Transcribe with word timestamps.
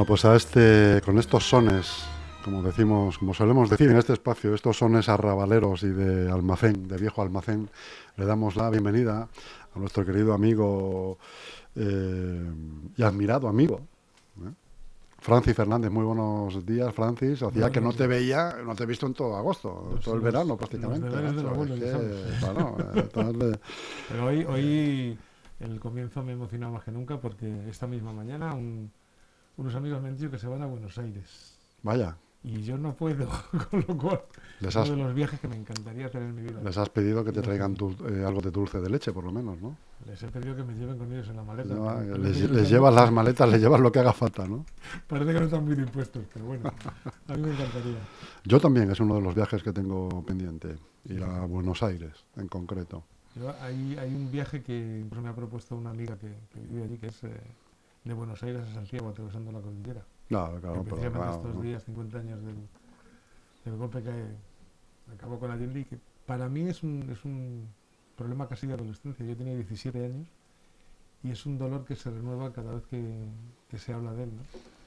Bueno, 0.00 0.08
pues 0.08 0.24
a 0.24 0.34
este, 0.34 1.02
con 1.04 1.18
estos 1.18 1.46
sones, 1.46 2.06
como 2.42 2.62
decimos, 2.62 3.18
como 3.18 3.34
solemos 3.34 3.68
decir 3.68 3.90
en 3.90 3.98
este 3.98 4.14
espacio, 4.14 4.54
estos 4.54 4.78
sones 4.78 5.10
arrabaleros 5.10 5.82
y 5.82 5.90
de 5.90 6.30
almacén, 6.30 6.88
de 6.88 6.96
viejo 6.96 7.20
almacén, 7.20 7.68
le 8.16 8.24
damos 8.24 8.56
la 8.56 8.70
bienvenida 8.70 9.28
a 9.74 9.78
nuestro 9.78 10.06
querido 10.06 10.32
amigo 10.32 11.18
eh, 11.76 12.50
y 12.96 13.02
admirado 13.02 13.46
amigo, 13.46 13.82
¿eh? 14.38 14.48
Francis 15.18 15.54
Fernández. 15.54 15.90
Muy 15.90 16.06
buenos 16.06 16.64
días, 16.64 16.94
Francis. 16.94 17.42
Hacía 17.42 17.68
que 17.68 17.82
no 17.82 17.92
te 17.92 18.06
veía, 18.06 18.56
no 18.64 18.74
te 18.74 18.84
he 18.84 18.86
visto 18.86 19.06
en 19.06 19.12
todo 19.12 19.36
agosto, 19.36 19.98
todo 20.02 20.14
el 20.14 20.22
verano 20.22 20.56
prácticamente. 20.56 21.10
Pero 24.08 24.24
hoy, 24.24 24.44
hoy 24.44 25.18
el 25.58 25.78
comienzo 25.78 26.22
me 26.22 26.32
emociona 26.32 26.70
más 26.70 26.84
que 26.84 26.90
nunca 26.90 27.20
porque 27.20 27.68
esta 27.68 27.86
misma 27.86 28.14
mañana 28.14 28.54
un 28.54 28.90
unos 29.60 29.74
amigos 29.74 30.00
me 30.00 30.08
han 30.08 30.16
dicho 30.16 30.30
que 30.30 30.38
se 30.38 30.48
van 30.48 30.62
a 30.62 30.66
Buenos 30.66 30.96
Aires. 30.96 31.58
Vaya. 31.82 32.16
Y 32.42 32.62
yo 32.62 32.78
no 32.78 32.94
puedo, 32.94 33.28
con 33.70 33.84
lo 33.86 33.98
cual 33.98 34.22
es 34.62 34.74
uno 34.74 34.84
de 34.84 34.96
los 34.96 35.14
viajes 35.14 35.38
que 35.38 35.48
me 35.48 35.56
encantaría 35.56 36.06
hacer 36.06 36.22
en 36.22 36.34
mi 36.34 36.42
vida. 36.42 36.58
Les 36.64 36.78
has 36.78 36.88
pedido 36.88 37.22
que 37.22 37.32
te 37.32 37.42
traigan 37.42 37.76
eh, 38.08 38.24
algo 38.26 38.40
de 38.40 38.50
dulce 38.50 38.80
de 38.80 38.88
leche, 38.88 39.12
por 39.12 39.24
lo 39.24 39.32
menos, 39.32 39.60
¿no? 39.60 39.76
Les 40.06 40.22
he 40.22 40.28
pedido 40.28 40.56
que 40.56 40.62
me 40.62 40.72
lleven 40.72 40.96
con 40.96 41.12
ellos 41.12 41.28
en 41.28 41.36
la 41.36 41.42
maleta. 41.42 42.02
les, 42.16 42.70
llevas 42.70 42.94
las 42.94 43.12
maletas, 43.12 43.50
les 43.50 43.60
llevas 43.60 43.80
lo 43.80 43.92
que 43.92 43.98
haga 43.98 44.14
falta, 44.14 44.46
¿no? 44.46 44.64
Parece 45.06 45.34
que 45.34 45.40
no 45.40 45.44
están 45.44 45.66
muy 45.66 45.74
dispuestos, 45.74 46.24
pero 46.32 46.46
bueno, 46.46 46.72
a 47.28 47.34
mí 47.34 47.42
me 47.42 47.52
encantaría. 47.52 47.98
Yo 48.44 48.58
también, 48.58 48.90
es 48.90 49.00
uno 49.00 49.16
de 49.16 49.20
los 49.20 49.34
viajes 49.34 49.62
que 49.62 49.74
tengo 49.74 50.24
pendiente, 50.24 50.78
ir 51.04 51.22
a 51.22 51.44
Buenos 51.44 51.82
Aires, 51.82 52.24
en 52.36 52.48
concreto. 52.48 53.04
hay, 53.60 53.98
hay 53.98 54.14
un 54.14 54.30
viaje 54.30 54.62
que 54.62 55.00
incluso 55.04 55.20
me 55.20 55.28
ha 55.28 55.34
propuesto 55.34 55.76
una 55.76 55.90
amiga 55.90 56.16
que, 56.16 56.32
vive 56.70 56.84
allí, 56.84 56.96
que 56.96 57.08
es... 57.08 57.22
Eh, 57.24 57.38
de 58.04 58.14
Buenos 58.14 58.42
Aires 58.42 58.62
a 58.62 58.74
Santiago 58.74 59.08
atravesando 59.10 59.52
la 59.52 59.60
cordillera. 59.60 60.04
Claro, 60.28 60.60
claro, 60.60 60.84
pero 60.84 61.30
estos 61.30 61.62
días, 61.62 61.84
50 61.84 62.18
años 62.18 62.44
del, 62.44 62.56
del, 63.64 63.76
golpe 63.76 64.02
que 64.02 64.12
acabó 65.12 65.38
con 65.38 65.50
Allende, 65.50 65.84
que 65.84 65.98
para 66.24 66.48
mí 66.48 66.68
es 66.68 66.82
un, 66.82 67.08
es 67.10 67.24
un 67.24 67.68
problema 68.16 68.48
casi 68.48 68.66
de 68.66 68.74
adolescencia. 68.74 69.26
Yo 69.26 69.36
tenía 69.36 69.54
17 69.54 70.04
años 70.04 70.28
y 71.22 71.30
es 71.30 71.44
un 71.46 71.58
dolor 71.58 71.84
que 71.84 71.96
se 71.96 72.10
renueva 72.10 72.52
cada 72.52 72.74
vez 72.74 72.86
que, 72.86 73.02
que 73.68 73.78
se 73.78 73.92
habla 73.92 74.12
de 74.12 74.24
él. 74.24 74.30
¿no? 74.36 74.42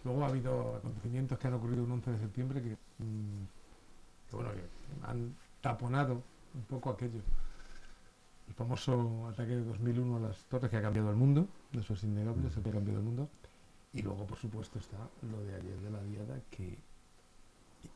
Luego 0.06 0.24
ha 0.24 0.30
habido 0.30 0.76
acontecimientos 0.78 1.38
que 1.38 1.48
han 1.48 1.54
ocurrido 1.54 1.84
un 1.84 1.92
11 1.92 2.12
de 2.12 2.20
septiembre 2.20 2.62
que, 2.62 2.78
mm, 3.00 3.46
que 4.30 4.36
bueno, 4.36 4.52
que 4.52 5.08
han 5.08 5.36
taponado 5.62 6.24
un 6.54 6.64
poco 6.64 6.90
aquello 6.92 7.22
el 8.48 8.54
famoso 8.54 9.28
ataque 9.28 9.56
de 9.56 9.64
2001 9.64 10.18
a 10.18 10.20
las 10.20 10.38
torres 10.46 10.70
que 10.70 10.78
ha 10.78 10.82
cambiado 10.82 11.10
el 11.10 11.16
mundo, 11.16 11.48
eso 11.72 11.94
es 11.94 12.04
innegable, 12.04 12.48
eso 12.48 12.62
que 12.62 12.70
ha 12.70 12.74
cambiado 12.74 13.00
el 13.00 13.06
mundo. 13.06 13.30
Y 13.94 14.02
luego, 14.02 14.26
por 14.26 14.38
supuesto, 14.38 14.80
está 14.80 14.98
lo 15.22 15.42
de 15.44 15.56
ayer 15.56 15.80
de 15.80 15.92
la 15.92 16.02
diada, 16.04 16.40
que, 16.50 16.78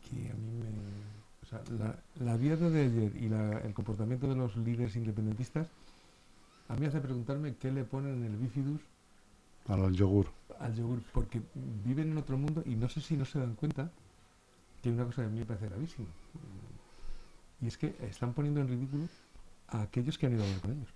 que 0.09 0.29
a 0.29 0.33
mí 0.33 0.51
me... 0.51 1.17
O 1.43 1.45
sea, 1.49 1.61
la, 1.77 1.97
la 2.19 2.37
diada 2.37 2.69
de 2.69 2.85
ayer 2.85 3.15
y 3.15 3.25
el 3.27 3.73
comportamiento 3.73 4.27
de 4.27 4.35
los 4.35 4.55
líderes 4.57 4.95
independentistas, 4.95 5.67
a 6.67 6.75
mí 6.75 6.85
hace 6.85 6.99
preguntarme 6.99 7.55
qué 7.55 7.71
le 7.71 7.85
ponen 7.85 8.15
en 8.17 8.25
el 8.25 8.37
bifidus 8.37 8.81
al 9.67 9.93
yogur. 9.93 10.27
Al 10.59 10.73
yogur, 10.75 11.01
porque 11.13 11.41
viven 11.85 12.11
en 12.11 12.17
otro 12.17 12.37
mundo 12.37 12.63
y 12.65 12.75
no 12.75 12.89
sé 12.89 13.01
si 13.01 13.15
no 13.15 13.25
se 13.25 13.39
dan 13.39 13.55
cuenta 13.55 13.89
que 14.81 14.89
hay 14.89 14.95
una 14.95 15.05
cosa 15.05 15.21
que 15.21 15.27
a 15.27 15.31
mí 15.31 15.39
me 15.39 15.45
parece 15.45 15.67
gravísima. 15.67 16.07
Y 17.61 17.67
es 17.67 17.77
que 17.77 17.95
están 18.01 18.33
poniendo 18.33 18.61
en 18.61 18.67
ridículo 18.67 19.07
a 19.69 19.81
aquellos 19.81 20.17
que 20.17 20.25
han 20.25 20.33
ido 20.33 20.43
a 20.43 20.45
hablar 20.45 20.61
con 20.61 20.71
ellos. 20.71 20.93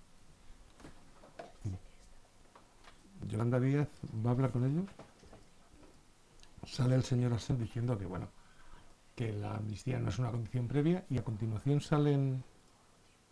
Yolanda 3.28 3.60
Díaz 3.60 3.88
va 4.24 4.30
a 4.30 4.32
hablar 4.32 4.50
con 4.50 4.64
ellos. 4.64 4.86
Sale 6.64 6.94
el 6.94 7.04
señor 7.04 7.32
Asen 7.32 7.58
diciendo 7.58 7.98
que, 7.98 8.06
bueno, 8.06 8.28
que 9.14 9.32
la 9.32 9.56
amnistía 9.56 9.98
no 9.98 10.08
es 10.08 10.18
una 10.18 10.30
condición 10.30 10.68
previa 10.68 11.04
y 11.10 11.18
a 11.18 11.24
continuación 11.24 11.80
salen 11.80 12.42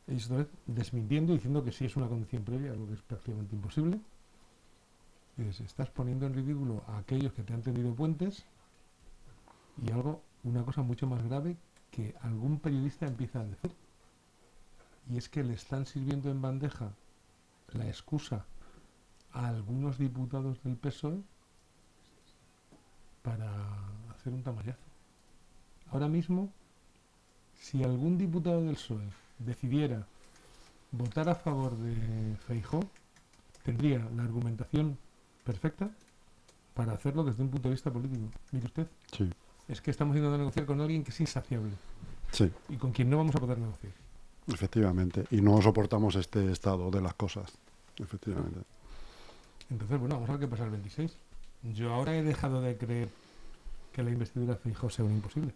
ellos 0.07 0.47
desmintiendo 0.67 1.33
diciendo 1.33 1.63
que 1.63 1.71
sí 1.71 1.85
es 1.85 1.97
una 1.97 2.09
condición 2.09 2.43
previa, 2.43 2.73
algo 2.73 2.89
que 2.89 2.95
es 2.95 3.03
prácticamente 3.03 3.55
imposible. 3.55 4.01
Y 5.39 5.43
estás 5.63 5.91
poniendo 5.91 6.27
en 6.27 6.35
ridículo 6.35 6.83
a 6.87 6.99
aquellos 6.99 7.33
que 7.33 7.43
te 7.43 7.55
han 7.55 7.63
tendido 7.63 7.95
puentes 7.95 8.45
y 9.83 9.91
algo, 9.91 10.23
una 10.45 10.65
cosa 10.65 10.83
mucho 10.83 11.07
más 11.07 11.23
grave 11.25 11.57
que 11.91 12.15
algún 12.21 12.59
periodista 12.59 13.07
empieza 13.07 13.41
a 13.41 13.45
decir 13.45 13.73
y 15.11 15.19
es 15.19 15.29
que 15.29 15.43
le 15.43 15.55
están 15.55 15.87
sirviendo 15.87 16.31
en 16.31 16.41
bandeja 16.41 16.93
la 17.73 17.87
excusa 17.87 18.45
a 19.33 19.49
algunos 19.49 19.99
diputados 19.99 20.63
del 20.63 20.77
PSOE 20.77 21.21
para 23.23 23.51
hacer 24.11 24.33
un 24.33 24.43
tamallazo. 24.43 24.79
Ahora 25.91 26.09
mismo, 26.09 26.53
si 27.61 27.83
algún 27.83 28.19
diputado 28.19 28.63
del 28.63 28.75
PSOE 28.75 29.09
decidiera 29.39 30.07
votar 30.93 31.29
a 31.29 31.35
favor 31.35 31.77
de 31.77 32.37
Feijó, 32.47 32.81
tendría 33.65 33.99
la 34.17 34.23
argumentación 34.23 34.97
perfecta 35.45 35.91
para 36.75 36.93
hacerlo 36.93 37.25
desde 37.25 37.43
un 37.43 37.51
punto 37.51 37.69
de 37.69 37.75
vista 37.75 37.91
político. 37.93 38.27
Mire 38.53 38.67
usted, 38.67 38.87
es 39.69 39.81
que 39.81 39.91
estamos 39.91 40.15
intentando 40.15 40.39
negociar 40.39 40.67
con 40.67 40.81
alguien 40.81 41.03
que 41.03 41.11
es 41.11 41.21
insaciable 41.21 41.73
y 42.69 42.77
con 42.77 42.93
quien 42.93 43.11
no 43.11 43.17
vamos 43.17 43.35
a 43.35 43.41
poder 43.41 43.59
negociar. 43.59 43.93
Efectivamente, 44.53 45.25
y 45.31 45.41
no 45.41 45.61
soportamos 45.63 46.17
este 46.17 46.51
estado 46.51 46.91
de 46.91 47.01
las 47.01 47.15
cosas, 47.15 47.53
efectivamente. 47.99 48.61
Entonces, 49.71 49.99
bueno, 49.99 50.17
vamos 50.17 50.29
a 50.29 50.33
ver 50.33 50.41
qué 50.41 50.49
pasa 50.49 50.65
el 50.65 50.71
26. 50.71 51.17
Yo 51.75 51.93
ahora 51.93 52.17
he 52.17 52.23
dejado 52.23 52.61
de 52.61 52.77
creer 52.77 53.09
que 53.93 54.03
la 54.03 54.11
investidura 54.11 54.55
de 54.55 54.61
Feijóo 54.61 54.91
sea 54.91 55.05
un 55.05 55.13
imposible, 55.13 55.53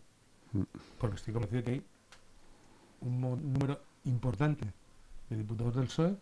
mm. 0.52 0.62
porque 0.98 1.16
estoy 1.16 1.32
convencido 1.32 1.62
de 1.62 1.64
que 1.64 1.70
hay 1.72 1.82
un 3.00 3.20
número 3.20 3.80
importante 4.04 4.66
de 5.30 5.36
diputados 5.36 5.74
del 5.76 5.86
PSOE 5.86 6.16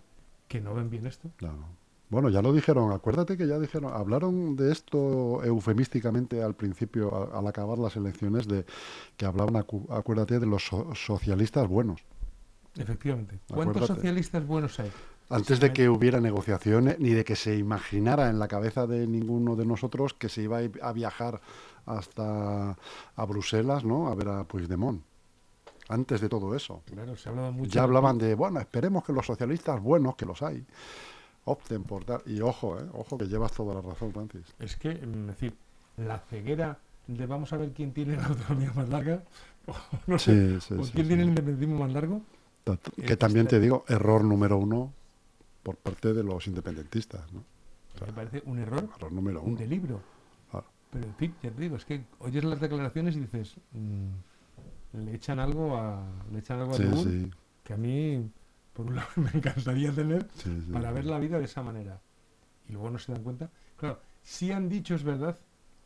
que 0.48 0.60
no 0.60 0.74
ven 0.74 0.90
bien 0.90 1.06
esto. 1.06 1.30
Claro. 1.36 1.64
Bueno, 2.12 2.28
ya 2.28 2.42
lo 2.42 2.52
dijeron, 2.52 2.92
acuérdate 2.92 3.38
que 3.38 3.46
ya 3.46 3.58
dijeron, 3.58 3.90
hablaron 3.90 4.54
de 4.54 4.70
esto 4.70 5.42
eufemísticamente 5.42 6.42
al 6.42 6.54
principio, 6.54 7.34
al, 7.34 7.46
acabar 7.46 7.78
las 7.78 7.96
elecciones, 7.96 8.46
de 8.46 8.66
que 9.16 9.24
hablaban, 9.24 9.56
acuérdate, 9.56 10.38
de 10.38 10.44
los 10.44 10.70
socialistas 10.94 11.66
buenos. 11.68 12.04
Efectivamente. 12.76 13.38
¿Cuántos 13.52 13.86
socialistas 13.86 14.46
buenos 14.46 14.78
hay? 14.80 14.90
Antes 15.28 15.60
de 15.60 15.72
que 15.72 15.88
hubiera 15.88 16.20
negociaciones, 16.20 16.98
ni 16.98 17.10
de 17.10 17.24
que 17.24 17.36
se 17.36 17.56
imaginara 17.56 18.28
en 18.28 18.38
la 18.38 18.48
cabeza 18.48 18.86
de 18.86 19.06
ninguno 19.06 19.56
de 19.56 19.64
nosotros 19.64 20.12
que 20.14 20.28
se 20.28 20.42
iba 20.42 20.58
a 20.58 20.92
viajar 20.92 21.40
hasta 21.86 22.76
a 23.16 23.24
Bruselas, 23.24 23.84
¿no? 23.84 24.08
A 24.08 24.14
ver 24.14 24.28
a 24.28 24.44
Puigdemont. 24.44 25.02
Antes 25.88 26.20
de 26.20 26.28
todo 26.28 26.54
eso. 26.54 26.82
Claro, 26.86 27.16
se 27.16 27.28
hablaba 27.28 27.50
mucho. 27.50 27.70
Ya 27.70 27.82
hablaban 27.82 28.18
de, 28.18 28.34
bueno, 28.34 28.60
esperemos 28.60 29.04
que 29.04 29.12
los 29.12 29.26
socialistas 29.26 29.80
buenos, 29.80 30.16
que 30.16 30.26
los 30.26 30.42
hay, 30.42 30.64
opten 31.44 31.82
por 31.82 32.04
dar. 32.04 32.22
Y 32.26 32.40
ojo, 32.40 32.78
¿eh? 32.78 32.84
Ojo 32.92 33.18
que 33.18 33.26
llevas 33.26 33.52
toda 33.52 33.74
la 33.74 33.80
razón, 33.80 34.12
Francis. 34.12 34.54
Es 34.58 34.76
que, 34.76 34.90
es 34.90 35.26
decir, 35.26 35.54
la 35.96 36.18
ceguera 36.18 36.78
de 37.06 37.26
vamos 37.26 37.52
a 37.52 37.56
ver 37.56 37.72
quién 37.72 37.92
tiene 37.92 38.16
la 38.16 38.26
autonomía 38.26 38.72
más 38.74 38.88
larga, 38.88 39.24
o, 39.66 39.74
no 40.06 40.18
sé, 40.18 40.58
quién 40.92 41.08
tiene 41.08 41.22
el 41.22 41.28
independentismo 41.30 41.78
más 41.78 41.92
largo, 41.92 42.22
que 43.06 43.16
también 43.16 43.46
te 43.46 43.58
digo, 43.60 43.84
error 43.88 44.24
número 44.24 44.56
uno 44.56 44.92
por 45.62 45.76
parte 45.76 46.12
de 46.12 46.22
los 46.22 46.46
independentistas. 46.46 47.32
¿no? 47.32 47.44
me 48.06 48.12
parece 48.12 48.42
un 48.46 48.58
error, 48.58 48.88
número 49.10 49.42
uno. 49.42 49.56
de 49.56 49.66
libro. 49.66 50.00
Pero 50.90 51.06
en 51.06 51.14
fin, 51.14 51.34
ya 51.42 51.50
te 51.50 51.62
digo, 51.62 51.76
es 51.76 51.86
que 51.86 52.04
oyes 52.18 52.44
las 52.44 52.60
declaraciones 52.60 53.16
y 53.16 53.20
dices, 53.20 53.56
mm, 53.72 55.04
le 55.04 55.14
echan 55.14 55.38
algo 55.38 55.74
a, 55.78 56.06
le 56.30 56.38
echan 56.40 56.60
algo 56.60 56.74
a 56.74 56.78
que 57.64 57.72
a 57.72 57.76
mí, 57.78 58.30
por 58.74 58.86
un 58.86 58.96
lado, 58.96 59.08
me 59.16 59.30
encantaría 59.32 59.90
tener 59.90 60.28
para 60.70 60.92
ver 60.92 61.06
la 61.06 61.18
vida 61.18 61.38
de 61.38 61.46
esa 61.46 61.62
manera. 61.62 61.98
Y 62.68 62.72
luego 62.72 62.90
no 62.90 62.98
se 62.98 63.10
dan 63.10 63.22
cuenta. 63.22 63.50
Claro, 63.78 64.00
si 64.22 64.52
han 64.52 64.68
dicho, 64.68 64.94
es 64.94 65.02
verdad, 65.02 65.38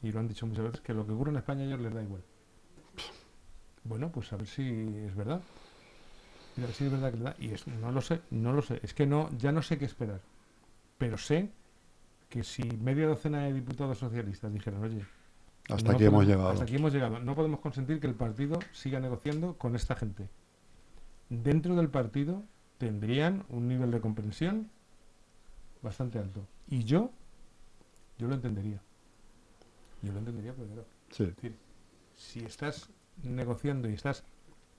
y 0.03 0.11
lo 0.11 0.19
han 0.19 0.27
dicho 0.27 0.45
muchas 0.45 0.65
veces, 0.65 0.81
que 0.81 0.93
lo 0.93 1.07
que 1.07 1.13
ocurre 1.13 1.31
en 1.31 1.37
España 1.37 1.63
a 1.63 1.67
ellos 1.67 1.81
les 1.81 1.95
da 1.95 2.03
igual. 2.03 2.25
Bueno, 3.85 4.11
pues 4.11 4.33
a 4.33 4.37
ver 4.37 4.49
si 4.49 4.65
es 5.07 5.15
verdad 5.15 5.41
es 6.57 6.91
verdad 6.91 7.37
que 7.37 7.45
Y 7.45 7.55
no 7.81 7.93
lo 7.93 8.01
sé, 8.01 8.21
no 8.31 8.53
lo 8.53 8.63
sé. 8.63 8.81
Es 8.83 8.95
que 8.95 9.07
no, 9.07 9.31
ya 9.37 9.53
no 9.53 9.63
sé 9.63 9.79
qué 9.79 9.85
esperar. 9.85 10.21
Pero 10.99 11.19
sé 11.19 11.51
que 12.29 12.43
si 12.43 12.63
media 12.63 13.07
docena 13.07 13.43
de 13.43 13.53
diputados 13.53 13.99
socialistas 13.99 14.53
dijeran, 14.53 14.83
oye, 14.83 15.05
hasta 15.69 15.93
aquí 15.93 16.05
hemos 16.05 16.27
llegado. 16.27 16.49
Hasta 16.49 16.65
aquí 16.65 16.77
hemos 16.77 16.93
llegado. 16.93 17.19
No 17.19 17.35
podemos 17.35 17.61
consentir 17.61 18.01
que 18.01 18.07
el 18.07 18.15
partido 18.15 18.59
siga 18.73 19.01
negociando 19.01 19.55
con 19.55 19.77
esta 19.77 19.97
gente. 19.97 20.29
Dentro 21.29 21.75
del 21.75 21.89
partido 21.89 22.43
tendrían 22.79 23.45
un 23.49 23.69
nivel 23.69 23.91
de 23.91 24.01
comprensión 24.01 24.71
bastante 25.83 26.19
alto. 26.19 26.47
Y 26.69 26.85
yo, 26.85 27.11
yo 28.19 28.29
lo 28.29 28.35
entendería. 28.35 28.81
Yo 30.03 30.13
lo 30.13 30.21
entendería 30.21 30.53
primero. 30.53 30.85
Sí. 31.11 31.25
Es 31.25 31.37
decir, 31.37 31.57
si 32.17 32.41
estás 32.41 32.89
negociando 33.23 33.89
y 33.89 33.95
estás 33.95 34.25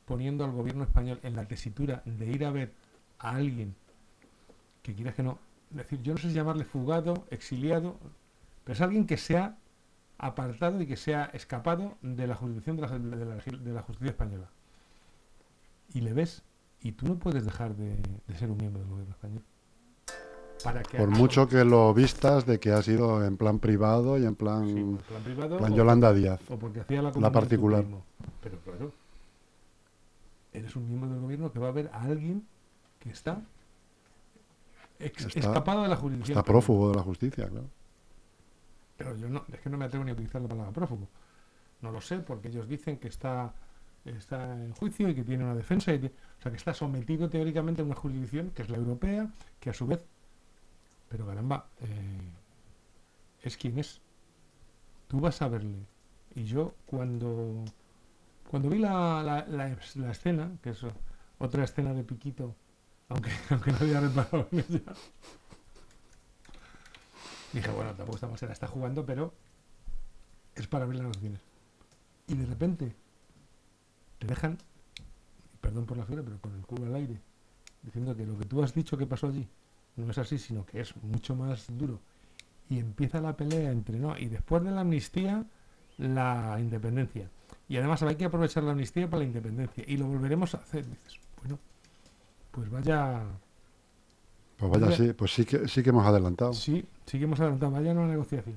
poniendo 0.07 0.43
al 0.45 0.51
gobierno 0.51 0.83
español 0.83 1.19
en 1.21 1.35
la 1.35 1.45
tesitura 1.45 2.01
de 2.05 2.25
ir 2.25 2.45
a 2.45 2.51
ver 2.51 2.73
a 3.19 3.31
alguien 3.31 3.75
que 4.81 4.95
quieras 4.95 5.13
que 5.15 5.21
no, 5.23 5.37
decir, 5.69 6.01
yo 6.01 6.13
no 6.13 6.17
sé 6.19 6.29
si 6.29 6.33
llamarle 6.33 6.63
fugado, 6.63 7.25
exiliado, 7.29 7.97
pero 8.63 8.73
es 8.73 8.81
alguien 8.81 9.05
que 9.05 9.17
se 9.17 9.37
ha 9.37 9.57
apartado 10.17 10.81
y 10.81 10.87
que 10.87 10.95
se 10.95 11.13
ha 11.13 11.25
escapado 11.25 11.97
de 12.01 12.25
la 12.25 12.35
jurisdicción 12.35 12.77
de 12.77 12.81
la, 12.83 12.87
de 12.97 13.25
la- 13.25 13.35
de 13.35 13.73
la 13.73 13.81
justicia 13.83 14.11
española. 14.11 14.47
Y 15.93 16.01
le 16.01 16.13
ves, 16.13 16.41
y 16.81 16.93
tú 16.93 17.05
no 17.05 17.15
puedes 17.19 17.43
dejar 17.45 17.75
de, 17.75 17.97
de 18.27 18.37
ser 18.37 18.49
un 18.49 18.57
miembro 18.57 18.79
del 18.81 18.89
gobierno 18.89 19.13
español. 19.13 19.43
Para 20.63 20.81
que 20.83 20.97
Por 20.97 21.09
mucho 21.09 21.47
que 21.47 21.63
lo 21.65 21.93
vistas 21.93 22.45
de 22.45 22.59
que 22.59 22.71
ha 22.71 22.81
sido 22.81 23.23
en 23.23 23.37
plan 23.37 23.59
privado 23.59 24.17
y 24.17 24.25
en 24.25 24.35
plan, 24.35 24.67
Sí, 24.67 24.97
plan 25.07 25.23
privado 25.23 25.57
plan 25.57 25.73
o- 25.73 25.75
Yolanda 25.75 26.13
Díaz. 26.13 26.39
o 26.49 26.57
porque 26.57 26.79
hacía 26.79 27.01
la, 27.01 27.11
La 27.11 27.31
particular. 27.31 27.85
Pero 28.41 28.57
claro, 28.61 28.91
eres 30.53 30.75
un 30.75 30.87
miembro 30.87 31.09
del 31.09 31.19
gobierno 31.19 31.51
que 31.51 31.59
va 31.59 31.67
a 31.69 31.71
ver 31.71 31.89
a 31.93 32.01
alguien 32.01 32.45
que 32.99 33.09
está, 33.09 33.41
ex- 34.99 35.25
Está- 35.25 35.39
escapado 35.39 35.83
de 35.83 35.89
la 35.89 35.95
jurisdicción. 35.95 36.37
Está 36.37 36.49
prófugo 36.51 36.89
de 36.89 36.95
la 36.95 37.03
justicia, 37.03 37.47
claro. 37.49 37.67
Pero 38.97 39.15
yo 39.15 39.29
no, 39.29 39.45
es 39.53 39.59
que 39.59 39.69
no 39.69 39.77
me 39.77 39.85
atrevo 39.85 40.03
ni 40.05 40.11
a 40.11 40.13
utilizar 40.13 40.41
la 40.41 40.47
palabra 40.47 40.71
prófugo. 40.71 41.07
No 41.81 41.91
lo 41.91 42.01
sé, 42.01 42.19
porque 42.19 42.47
ellos 42.47 42.67
dicen 42.67 42.97
que 42.97 43.07
está, 43.07 43.53
está 44.05 44.53
en 44.55 44.73
juicio 44.73 45.07
y 45.09 45.13
que 45.15 45.23
tiene 45.23 45.43
una 45.43 45.53
defensa, 45.55 45.93
y 45.93 45.99
que- 45.99 46.07
o 46.07 46.41
sea, 46.41 46.51
que 46.51 46.57
está 46.57 46.73
sometido 46.73 47.29
teóricamente 47.29 47.81
a 47.81 47.85
una 47.85 47.93
jurisdicción 47.95 48.49
que 48.51 48.63
es 48.63 48.69
la 48.69 48.77
europea, 48.77 49.31
que 49.59 49.69
a 49.69 49.73
su 49.73 49.85
vez, 49.85 50.03
pero 51.09 51.27
caramba, 51.27 51.67
eh, 51.81 52.31
es 53.43 53.55
quien 53.57 53.77
es. 53.77 54.01
Tú 55.07 55.19
vas 55.19 55.41
a 55.41 55.47
verle. 55.47 55.77
Y 56.35 56.43
yo 56.43 56.73
cuando, 56.87 57.63
cuando 58.49 58.69
vi 58.69 58.79
la, 58.79 59.45
la, 59.47 60.09
escena, 60.09 60.51
que 60.61 60.71
es 60.71 60.79
otra 61.37 61.63
escena 61.63 61.93
de 61.93 62.03
Piquito, 62.03 62.55
aunque, 63.09 63.29
aunque 63.49 63.71
no 63.71 63.77
había 63.81 63.99
reparado 63.99 64.47
en 64.51 64.59
ella, 64.59 64.81
dije, 67.53 67.71
bueno, 67.71 67.93
tampoco 67.95 68.15
estamos 68.15 68.41
en 68.41 68.47
la 68.47 68.53
está 68.53 68.67
jugando, 68.67 69.05
pero 69.05 69.33
es 70.55 70.67
para 70.67 70.85
ver 70.85 70.97
las 70.97 71.07
opciones. 71.07 71.41
Y 72.27 72.35
de 72.35 72.45
repente 72.45 72.95
te 74.19 74.27
dejan, 74.27 74.57
perdón 75.61 75.85
por 75.85 75.97
la 75.97 76.05
figura, 76.05 76.23
pero 76.23 76.39
con 76.39 76.55
el 76.55 76.65
culo 76.65 76.85
al 76.85 76.95
aire, 76.95 77.19
diciendo 77.83 78.15
que 78.15 78.25
lo 78.25 78.37
que 78.37 78.45
tú 78.45 78.63
has 78.63 78.73
dicho 78.73 78.97
que 78.97 79.05
pasó 79.05 79.27
allí 79.27 79.47
no 79.97 80.11
es 80.11 80.17
así, 80.17 80.37
sino 80.37 80.65
que 80.65 80.81
es 80.81 80.95
mucho 80.97 81.35
más 81.35 81.65
duro. 81.69 81.99
Y 82.69 82.79
empieza 82.79 83.21
la 83.21 83.35
pelea 83.35 83.71
entre, 83.71 83.97
no, 83.97 84.17
y 84.17 84.27
después 84.27 84.63
de 84.63 84.71
la 84.71 84.81
amnistía, 84.81 85.45
la 85.97 86.57
independencia. 86.59 87.29
Y 87.69 87.77
además 87.77 88.01
hay 88.03 88.15
que 88.15 88.25
aprovechar 88.25 88.63
la 88.63 88.71
amnistía 88.71 89.09
para 89.09 89.19
la 89.19 89.25
independencia. 89.25 89.83
Y 89.87 89.97
lo 89.97 90.07
volveremos 90.07 90.53
a 90.55 90.59
hacer. 90.59 90.85
Dices, 90.87 91.19
bueno, 91.41 91.59
pues 92.51 92.69
vaya, 92.69 93.21
Pues 94.57 94.71
vaya, 94.71 94.91
sí, 94.95 95.13
pues 95.13 95.33
sí 95.33 95.45
que, 95.45 95.67
sí 95.67 95.83
que 95.83 95.89
hemos 95.89 96.05
adelantado. 96.05 96.53
sí, 96.53 96.85
sí 97.05 97.17
que 97.17 97.25
hemos 97.25 97.39
adelantado, 97.39 97.71
vaya 97.73 97.91
una 97.91 98.07
negociación. 98.07 98.55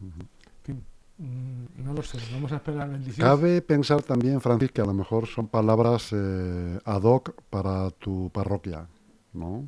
Ujú. 0.00 0.20
En 0.20 0.64
fin, 0.64 0.84
mm, 1.18 1.84
no 1.84 1.92
lo 1.92 2.02
sé, 2.02 2.18
vamos 2.32 2.52
a 2.52 2.56
esperar 2.56 2.82
al 2.82 2.90
26. 2.90 3.18
Cabe 3.18 3.62
pensar 3.62 4.02
también, 4.02 4.40
Francis, 4.40 4.70
que 4.70 4.80
a 4.80 4.84
lo 4.86 4.94
mejor 4.94 5.26
son 5.26 5.48
palabras 5.48 6.10
eh, 6.12 6.78
ad 6.84 7.02
hoc 7.02 7.32
para 7.50 7.90
tu 7.90 8.30
parroquia, 8.32 8.86
¿no? 9.32 9.66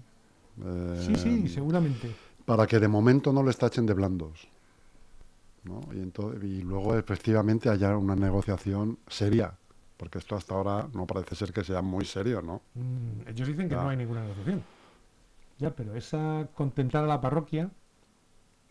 Sí, 1.00 1.16
sí, 1.16 1.42
Eh, 1.44 1.48
seguramente. 1.48 2.10
Para 2.46 2.66
que 2.66 2.78
de 2.78 2.86
momento 2.86 3.32
no 3.32 3.42
les 3.42 3.56
tachen 3.58 3.86
de 3.86 3.94
blandos. 3.94 4.46
¿No? 5.64 5.80
Y, 5.92 6.00
entonces, 6.00 6.42
y 6.44 6.62
luego 6.62 6.96
efectivamente 6.96 7.68
haya 7.68 7.96
una 7.96 8.14
negociación 8.16 8.98
seria, 9.06 9.54
porque 9.96 10.18
esto 10.18 10.36
hasta 10.36 10.54
ahora 10.54 10.88
no 10.92 11.06
parece 11.06 11.34
ser 11.34 11.52
que 11.52 11.64
sea 11.64 11.82
muy 11.82 12.04
serio, 12.04 12.42
¿no? 12.42 12.60
Mm, 12.74 13.28
ellos 13.28 13.48
dicen 13.48 13.68
que 13.68 13.74
Ya. 13.74 13.82
no 13.82 13.88
hay 13.88 13.96
ninguna 13.96 14.22
negociación. 14.22 14.62
Ya, 15.58 15.70
pero 15.74 15.94
esa 15.94 16.48
contentar 16.54 17.04
a 17.04 17.06
la 17.06 17.20
parroquia 17.20 17.70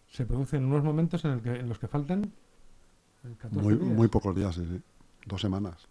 se 0.10 0.26
produce 0.26 0.58
en 0.58 0.66
unos 0.66 0.84
momentos 0.84 1.24
en, 1.26 1.32
el 1.32 1.42
que- 1.42 1.60
en 1.60 1.70
los 1.70 1.80
que 1.80 1.88
faltan 1.88 2.26
eh, 3.24 3.36
14 3.38 3.62
Muy, 3.62 3.76
días. 3.76 3.98
muy 3.98 4.08
pocos 4.08 4.36
días, 4.36 4.54
sí, 4.56 4.66
sí. 4.70 4.82
Dos 5.26 5.42
semanas. 5.42 5.88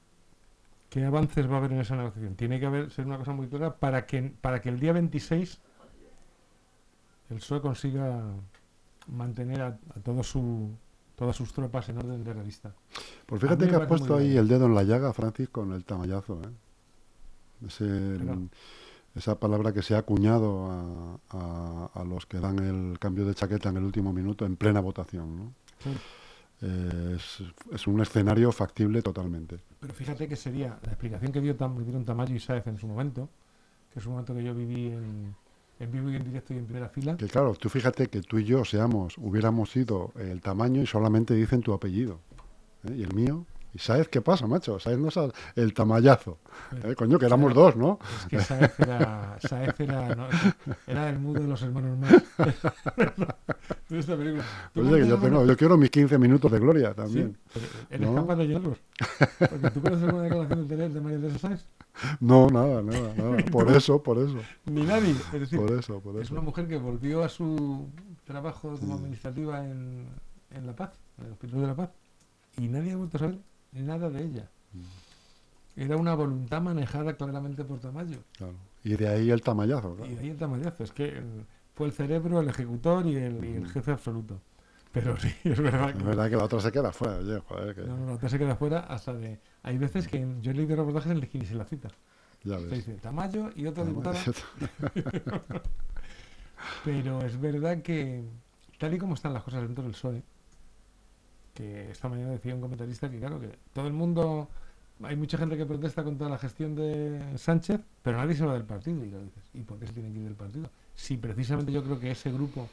¿Qué 0.91 1.05
avances 1.05 1.51
va 1.51 1.55
a 1.55 1.59
haber 1.59 1.73
en 1.73 1.81
esa 1.81 1.97
negociación? 1.97 2.37
Tiene 2.37 2.61
que 2.61 2.67
haber 2.67 2.91
ser 2.91 3.07
una 3.07 3.17
cosa 3.17 3.33
muy 3.33 3.49
clara 3.49 3.75
para 3.77 4.05
que, 4.07 4.23
para 4.41 4.61
que 4.61 4.69
el 4.69 4.79
día 4.79 4.93
26 4.93 5.59
el 7.31 7.37
PSOE 7.39 7.63
consiga 7.63 8.23
mantener 9.07 9.63
a, 9.63 9.67
a 9.69 10.01
todo 10.05 10.23
su, 10.23 10.71
todas 11.23 11.37
sus 11.37 11.53
tropas 11.53 11.89
en 11.89 11.99
orden 11.99 12.25
de 12.25 12.33
realista. 12.33 12.75
Pues 13.27 13.41
fíjate 13.41 13.69
que 13.69 13.77
has 13.77 13.87
puesto 13.87 14.17
ahí 14.17 14.31
bien. 14.31 14.39
el 14.41 14.49
dedo 14.49 14.67
en 14.67 14.75
la 14.75 14.83
llaga, 14.83 15.13
Francis, 15.13 15.49
con 15.51 15.73
el 15.73 15.85
tamallazo. 15.85 16.41
¿eh? 16.43 17.67
Ese, 17.69 18.19
esa 19.15 19.39
palabra 19.39 19.73
que 19.73 19.83
se 19.83 19.95
ha 19.95 19.99
acuñado 19.99 20.67
a, 20.69 21.19
a- 21.31 21.91
a 21.95 22.05
los 22.05 22.27
que 22.27 22.41
dan 22.41 22.59
el 22.59 22.99
cambio 22.99 23.25
de 23.25 23.37
chaqueta 23.37 23.69
en 23.69 23.77
el 23.77 23.85
último 23.85 24.13
minuto 24.13 24.45
en 24.45 24.57
plena 24.57 24.81
votación. 24.81 25.37
¿no? 25.37 25.53
Sí. 25.79 25.91
Eh, 26.63 27.15
es, 27.17 27.41
es 27.73 27.87
un 27.87 28.01
escenario 28.01 28.51
factible 28.51 29.01
totalmente. 29.01 29.61
Pero 29.79 29.95
fíjate 29.95 30.27
que 30.27 30.35
sería 30.35 30.77
la 30.83 30.91
explicación 30.91 31.31
que 31.31 31.41
dio 31.41 31.55
dieron 31.55 32.05
Tamayo 32.05 32.35
y 32.35 32.41
Sáez 32.41 32.67
en 32.67 32.79
su 32.79 32.89
momento, 32.89 33.29
que 33.93 34.01
es 34.01 34.07
un 34.07 34.13
momento 34.15 34.35
que 34.35 34.43
yo 34.43 34.57
viví 34.57 34.87
en, 34.89 35.37
en 35.83 35.91
vivo 35.91 36.11
y 36.11 36.17
en 36.17 36.25
directo 36.25 36.55
y 36.55 36.59
en 36.59 36.67
primera 36.67 36.89
fila. 36.89 37.17
Que 37.17 37.27
claro, 37.27 37.55
tú 37.55 37.69
fíjate 37.69 38.07
que 38.07 38.23
tú 38.23 38.39
y 38.39 38.45
yo 38.45 38.65
seamos, 38.65 39.17
hubiéramos 39.19 39.71
sido 39.71 40.13
el 40.17 40.41
tamaño 40.41 40.81
y 40.83 40.87
solamente 40.87 41.35
dicen 41.35 41.61
tu 41.61 41.73
apellido. 41.73 42.21
¿eh? 42.85 42.95
Y 42.99 43.03
el 43.03 43.15
mío. 43.15 43.45
¿Y 43.75 43.79
sabes 43.79 44.09
qué 44.09 44.21
pasa, 44.21 44.47
macho? 44.47 44.79
¿Sabes 44.79 44.99
no 44.99 45.11
sabes? 45.11 45.33
el 45.57 45.73
tamallazo? 45.73 46.39
¿eh? 46.85 46.95
Coño, 46.95 47.19
que 47.19 47.25
éramos 47.25 47.55
dos, 47.55 47.75
¿no? 47.75 47.99
Es 48.21 48.27
que 48.27 48.41
Sáez 48.41 48.79
era, 48.79 49.39
era, 49.79 50.15
no, 50.15 50.29
era 50.87 51.09
el 51.09 51.19
mudo 51.19 51.41
de 51.41 51.49
los 51.49 51.63
hermanos 51.63 51.99
más. 51.99 52.13
de 53.89 53.99
esta 53.99 54.15
película. 54.15 54.45
¿Tú 54.75 54.81
Oye, 54.83 55.01
que 55.01 55.09
yo, 55.09 55.19
tengo, 55.19 55.47
yo 55.47 55.57
quiero 55.57 55.79
mis 55.79 55.89
15 55.91 56.19
minutos 56.19 56.53
de 56.53 56.59
gloria 56.59 56.91
Sí, 56.91 56.97
también. 56.97 57.39
pero 57.55 57.67
eres 57.89 58.11
¿No? 58.11 58.15
capaz 58.15 58.37
de 58.37 58.47
llenarlos. 58.47 58.79
Porque 59.39 59.71
tú 59.71 59.81
conoces 59.81 60.05
alguna 60.05 60.23
declaración 60.25 60.69
de 60.69 61.01
María 61.01 61.19
Teresa 61.21 61.39
Sáez. 61.39 61.65
No, 62.21 62.49
nada, 62.49 62.83
nada, 62.83 63.15
nada. 63.17 63.37
Por 63.53 63.71
eso, 63.71 64.03
por 64.03 64.19
eso, 64.19 64.39
Ni 64.67 64.83
nadie. 64.83 65.11
Es 65.33 65.41
decir, 65.41 65.59
por 65.59 65.71
eso, 65.73 66.01
por 66.01 66.17
es 66.17 66.23
eso. 66.23 66.35
una 66.35 66.43
mujer 66.43 66.67
que 66.67 66.79
volvió 66.79 67.23
a 67.23 67.29
su 67.29 67.89
trabajo 68.25 68.77
como 68.79 68.95
Sí. 68.97 69.01
administrativa 69.03 69.65
en, 69.65 70.07
en 70.51 70.67
La 70.67 70.75
Paz, 70.75 70.93
en 71.19 71.27
el 71.27 71.33
Hospital 71.33 71.61
de 71.61 71.67
La 71.67 71.75
Paz, 71.77 71.91
y 72.59 72.69
nadie 72.69 72.93
ha 72.93 72.97
vuelto 72.97 73.19
a 73.19 73.21
saber 73.21 73.39
nada 73.73 74.09
de 74.11 74.25
ella. 74.25 74.51
Mm. 74.73 75.81
Era 75.81 75.97
una 75.97 76.15
voluntad 76.15 76.61
manejada 76.63 77.15
claramente 77.17 77.65
por 77.65 77.79
Tamayo. 77.79 78.19
Claro. 78.37 78.55
Y 78.85 78.95
de 78.97 79.09
ahí 79.09 79.31
el 79.31 79.43
tamallazo, 79.43 79.95
claro. 79.95 80.11
Y 80.11 80.15
de 80.17 80.21
ahí 80.23 80.31
el 80.31 80.37
tamallazo. 80.37 80.83
Es 80.85 80.93
que 80.93 81.09
el- 81.09 81.47
fue 81.75 81.87
el 81.87 81.93
cerebro, 81.93 82.41
el 82.41 82.49
ejecutor 82.49 83.07
y 83.07 83.17
el, 83.17 83.45
y 83.45 83.53
el 83.57 83.63
Mm. 83.63 83.69
jefe 83.69 83.91
absoluto. 83.93 84.41
Pero 84.93 85.17
sí, 85.21 85.35
es 85.45 85.61
verdad 85.61 85.93
que. 85.93 85.99
Es 85.99 86.05
verdad 86.05 86.31
que 86.31 86.37
la 86.37 86.45
otra 86.45 86.61
se 86.61 86.71
queda 86.73 86.93
fuera, 86.93 87.17
oye, 87.17 87.41
joder, 87.41 87.75
que 87.75 87.81
No, 87.83 87.97
no, 87.97 88.07
no, 88.07 88.19
te 88.19 88.29
se 88.29 88.39
queda 88.39 88.57
fuera 88.57 88.81
hasta 88.81 89.13
de. 89.15 89.39
Hay 89.63 89.79
veces 89.79 90.07
que 90.09 90.27
yo 90.41 90.51
he 90.51 90.55
leído 90.55 90.77
reportajes 90.77 91.11
en 91.11 91.19
el 91.19 91.29
que 91.29 91.39
ni 91.39 91.47
se 91.47 91.55
la 91.55 91.65
cita. 91.65 91.89
ya 92.45 92.59
Se 92.59 92.65
ves. 92.67 92.73
dice 92.87 92.93
Tamayo 92.95 93.51
y 93.57 93.67
otra 93.67 93.85
diputada. 93.85 94.19
Pero 96.85 97.23
es 97.23 97.41
verdad 97.41 97.83
que, 97.83 98.23
tal 98.79 98.95
y 98.95 98.99
como 98.99 99.15
están 99.15 99.33
las 99.33 99.43
cosas 99.43 99.63
dentro 99.63 99.83
del 99.83 99.93
PSOE, 99.93 100.23
que 101.55 101.91
esta 101.91 102.09
mañana 102.09 102.31
decía 102.31 102.55
un 102.55 102.61
comentarista 102.61 103.11
que, 103.11 103.19
claro, 103.19 103.41
que 103.41 103.51
todo 103.73 103.87
el 103.87 103.93
mundo. 103.93 104.49
Hay 105.05 105.17
mucha 105.17 105.37
gente 105.37 105.57
que 105.57 105.67
protesta 105.67 106.05
contra 106.05 106.29
la 106.29 106.39
gestión 106.39 106.77
de 106.77 107.37
Sánchez, 107.37 107.81
pero 108.03 108.19
nadie 108.19 108.37
se 108.37 108.47
va 108.47 108.53
del 108.55 108.63
partido. 108.65 109.05
Y 109.05 109.11
lo 109.11 109.21
dices, 109.21 109.43
¿y 109.53 109.63
por 109.63 109.79
qué 109.81 109.87
se 109.89 109.95
tiene 109.95 110.13
que 110.13 110.19
ir 110.19 110.25
del 110.25 110.37
partido? 110.37 110.71
Si 110.95 111.17
precisamente 111.17 111.73
yo 111.73 111.83
creo 111.83 111.99
que 111.99 112.13
ese 112.13 112.31
grupo 112.31 112.69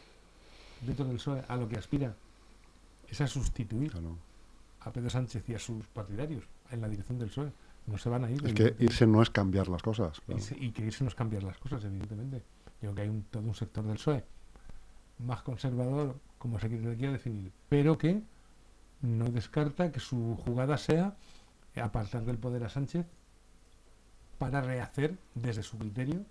dentro 0.82 1.06
del 1.06 1.16
PSOE 1.18 1.44
a 1.48 1.56
lo 1.56 1.68
que 1.68 1.78
aspira 1.78 2.16
es 3.10 3.20
a 3.22 3.28
sustituir 3.28 3.92
Claro. 3.92 4.16
a 4.82 4.92
Pedro 4.92 5.10
Sánchez 5.10 5.48
y 5.50 5.56
a 5.56 5.60
sus 5.60 5.86
partidarios 5.88 6.44
en 6.72 6.82
la 6.82 6.88
dirección 6.90 7.18
del 7.20 7.30
PSOE. 7.30 7.52
No 7.88 7.98
se 7.98 8.10
van 8.10 8.24
a 8.26 8.30
ir. 8.32 8.46
Es 8.46 8.54
que 8.54 8.76
irse 8.80 9.08
no 9.08 9.22
es 9.22 9.30
cambiar 9.32 9.68
las 9.68 9.82
cosas. 9.82 10.20
claro. 10.22 10.40
Irse- 10.42 10.58
y 10.60 10.72
que 10.72 10.86
irse 10.86 11.04
nos 11.04 11.16
cambiar 11.16 11.44
las 11.44 11.58
cosas, 11.58 11.84
evidentemente. 11.84 12.38
Yo 12.82 12.94
creo 12.94 12.96
que 12.96 13.02
hay 13.02 13.10
un, 13.10 13.24
todo 13.24 13.44
un 13.44 13.56
sector 13.56 13.84
del 13.84 13.96
PSOE 13.96 14.24
más 15.20 15.42
conservador, 15.42 16.16
como 16.38 16.60
se 16.60 16.70
quiere, 16.70 16.96
quiera 16.96 17.14
definir, 17.14 17.52
pero 17.68 17.98
que 17.98 18.22
no 19.02 19.26
descarta 19.26 19.92
que 19.92 20.00
su 20.00 20.38
jugada 20.46 20.78
sea 20.78 21.16
apartar 21.76 22.24
del 22.26 22.38
poder 22.38 22.64
a 22.66 22.70
Sánchez 22.70 23.06
para 24.38 24.62
rehacer 24.62 25.18
desde 25.36 25.64
su 25.64 25.78
criterio 25.78 26.24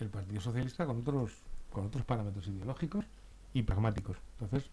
el 0.00 0.08
Partido 0.08 0.40
Socialista 0.40 0.86
con 0.86 0.98
otros 1.00 1.32
con 1.72 1.86
otros 1.86 2.04
parámetros 2.04 2.46
ideológicos 2.48 3.04
y 3.52 3.62
pragmáticos. 3.62 4.16
Entonces, 4.40 4.70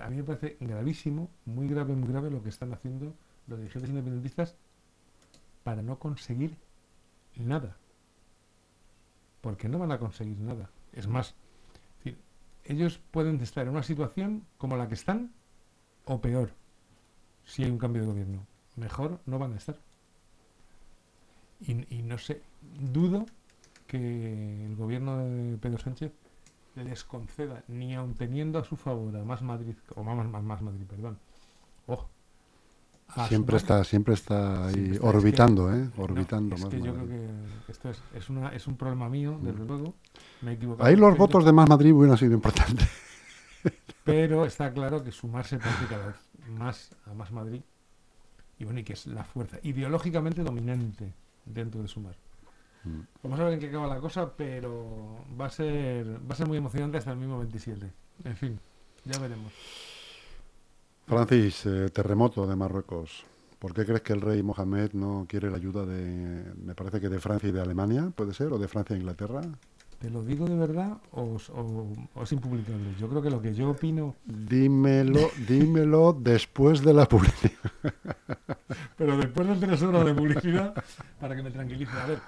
a 0.00 0.10
mí 0.10 0.16
me 0.16 0.24
parece 0.24 0.56
gravísimo, 0.60 1.30
muy 1.44 1.68
grave, 1.68 1.94
muy 1.94 2.08
grave 2.08 2.30
lo 2.30 2.42
que 2.42 2.48
están 2.48 2.72
haciendo 2.72 3.14
los 3.46 3.58
dirigentes 3.58 3.90
independentistas 3.90 4.56
para 5.64 5.82
no 5.82 5.98
conseguir 5.98 6.56
nada. 7.36 7.76
Porque 9.40 9.68
no 9.68 9.78
van 9.78 9.92
a 9.92 9.98
conseguir 9.98 10.38
nada. 10.38 10.70
Es 10.92 11.08
más, 11.08 11.34
ellos 12.64 13.00
pueden 13.10 13.40
estar 13.40 13.66
en 13.66 13.72
una 13.72 13.82
situación 13.82 14.44
como 14.58 14.76
la 14.76 14.88
que 14.88 14.94
están 14.94 15.32
o 16.04 16.20
peor 16.20 16.52
si 17.44 17.64
hay 17.64 17.70
un 17.70 17.78
cambio 17.78 18.02
de 18.02 18.08
gobierno. 18.08 18.46
Mejor 18.76 19.20
no 19.26 19.38
van 19.38 19.54
a 19.54 19.56
estar. 19.56 19.76
Y, 21.60 21.96
y 21.96 22.02
no 22.02 22.18
sé, 22.18 22.42
dudo 22.92 23.26
que 23.86 24.64
el 24.64 24.76
gobierno 24.76 25.18
de 25.18 25.58
Pedro 25.58 25.78
Sánchez 25.78 26.12
les 26.76 27.04
conceda, 27.04 27.62
ni 27.68 27.94
aun 27.94 28.14
teniendo 28.14 28.58
a 28.58 28.64
su 28.64 28.76
favor 28.76 29.16
a 29.16 29.24
Más 29.24 29.42
Madrid, 29.42 29.76
o 29.94 30.02
más, 30.02 30.26
más, 30.26 30.42
más 30.42 30.62
Madrid, 30.62 30.86
perdón, 30.88 31.18
oh, 31.86 32.06
siempre 33.28 33.56
está 33.56 33.84
siempre 33.84 34.14
está 34.14 34.66
ahí 34.66 34.74
siempre 34.74 34.94
está, 34.96 35.06
orbitando 35.06 35.70
es 35.70 35.76
que, 35.76 35.84
eh 35.84 36.02
orbitando 36.02 36.50
no, 36.50 36.54
es 36.56 36.62
más 36.62 36.70
que 36.70 36.80
yo 36.80 36.94
creo 36.94 37.08
que 37.08 37.28
esto 37.68 37.90
es, 37.90 38.02
es, 38.14 38.30
una, 38.30 38.48
es 38.50 38.66
un 38.66 38.76
problema 38.76 39.08
mío 39.08 39.38
desde 39.42 39.64
luego. 39.64 39.94
Me 40.40 40.52
he 40.52 40.54
equivocado. 40.54 40.88
Ahí 40.88 40.96
los 40.96 41.16
votos 41.16 41.44
de 41.44 41.52
más 41.52 41.68
Madrid 41.68 41.92
hubieran 41.92 42.18
sido 42.18 42.34
importantes. 42.34 42.88
Pero 44.04 44.44
está 44.44 44.72
claro 44.72 45.02
que 45.04 45.12
sumarse 45.12 45.58
parece 45.58 45.86
cada 45.86 46.06
vez 46.08 46.16
más 46.48 46.90
a 47.06 47.14
más 47.14 47.30
Madrid. 47.32 47.62
Y 48.58 48.64
bueno 48.64 48.80
y 48.80 48.84
que 48.84 48.92
es 48.92 49.06
la 49.06 49.24
fuerza 49.24 49.58
ideológicamente 49.62 50.42
dominante 50.42 51.12
dentro 51.44 51.82
de 51.82 51.88
sumar. 51.88 52.14
Mm. 52.14 52.31
Vamos 53.22 53.38
a 53.38 53.44
ver 53.44 53.54
en 53.54 53.60
qué 53.60 53.68
acaba 53.68 53.86
la 53.86 54.00
cosa, 54.00 54.30
pero 54.36 55.24
va 55.40 55.46
a 55.46 55.50
ser 55.50 56.06
va 56.28 56.34
a 56.34 56.36
ser 56.36 56.48
muy 56.48 56.58
emocionante 56.58 56.98
hasta 56.98 57.12
el 57.12 57.18
mismo 57.18 57.38
27. 57.38 57.92
En 58.24 58.36
fin, 58.36 58.58
ya 59.04 59.18
veremos. 59.18 59.52
Francis, 61.06 61.66
eh, 61.66 61.88
terremoto 61.90 62.46
de 62.46 62.56
Marruecos. 62.56 63.24
¿Por 63.58 63.74
qué 63.74 63.84
crees 63.84 64.02
que 64.02 64.12
el 64.12 64.20
rey 64.20 64.42
Mohamed 64.42 64.92
no 64.94 65.26
quiere 65.28 65.50
la 65.50 65.56
ayuda 65.56 65.86
de, 65.86 66.52
me 66.56 66.74
parece 66.74 67.00
que 67.00 67.08
de 67.08 67.20
Francia 67.20 67.48
y 67.48 67.52
de 67.52 67.60
Alemania, 67.60 68.10
puede 68.14 68.34
ser, 68.34 68.52
o 68.52 68.58
de 68.58 68.66
Francia 68.66 68.96
e 68.96 68.98
Inglaterra? 68.98 69.40
¿Te 70.00 70.10
lo 70.10 70.24
digo 70.24 70.48
de 70.48 70.56
verdad 70.56 70.98
o, 71.12 71.36
o, 71.54 71.92
o 72.14 72.22
es 72.24 72.32
impublicable? 72.32 72.92
Yo 72.98 73.08
creo 73.08 73.22
que 73.22 73.30
lo 73.30 73.40
que 73.40 73.54
yo 73.54 73.70
opino... 73.70 74.16
Dímelo, 74.24 75.30
dímelo 75.46 76.12
después 76.12 76.82
de 76.82 76.92
la 76.92 77.06
publicidad. 77.06 77.52
Pero 78.98 79.16
después 79.16 79.46
de 79.46 79.64
tres 79.64 79.80
horas 79.82 80.04
de 80.06 80.14
publicidad, 80.14 80.74
para 81.20 81.36
que 81.36 81.44
me 81.44 81.52
tranquilice. 81.52 81.96
A 81.96 82.06
ver, 82.06 82.18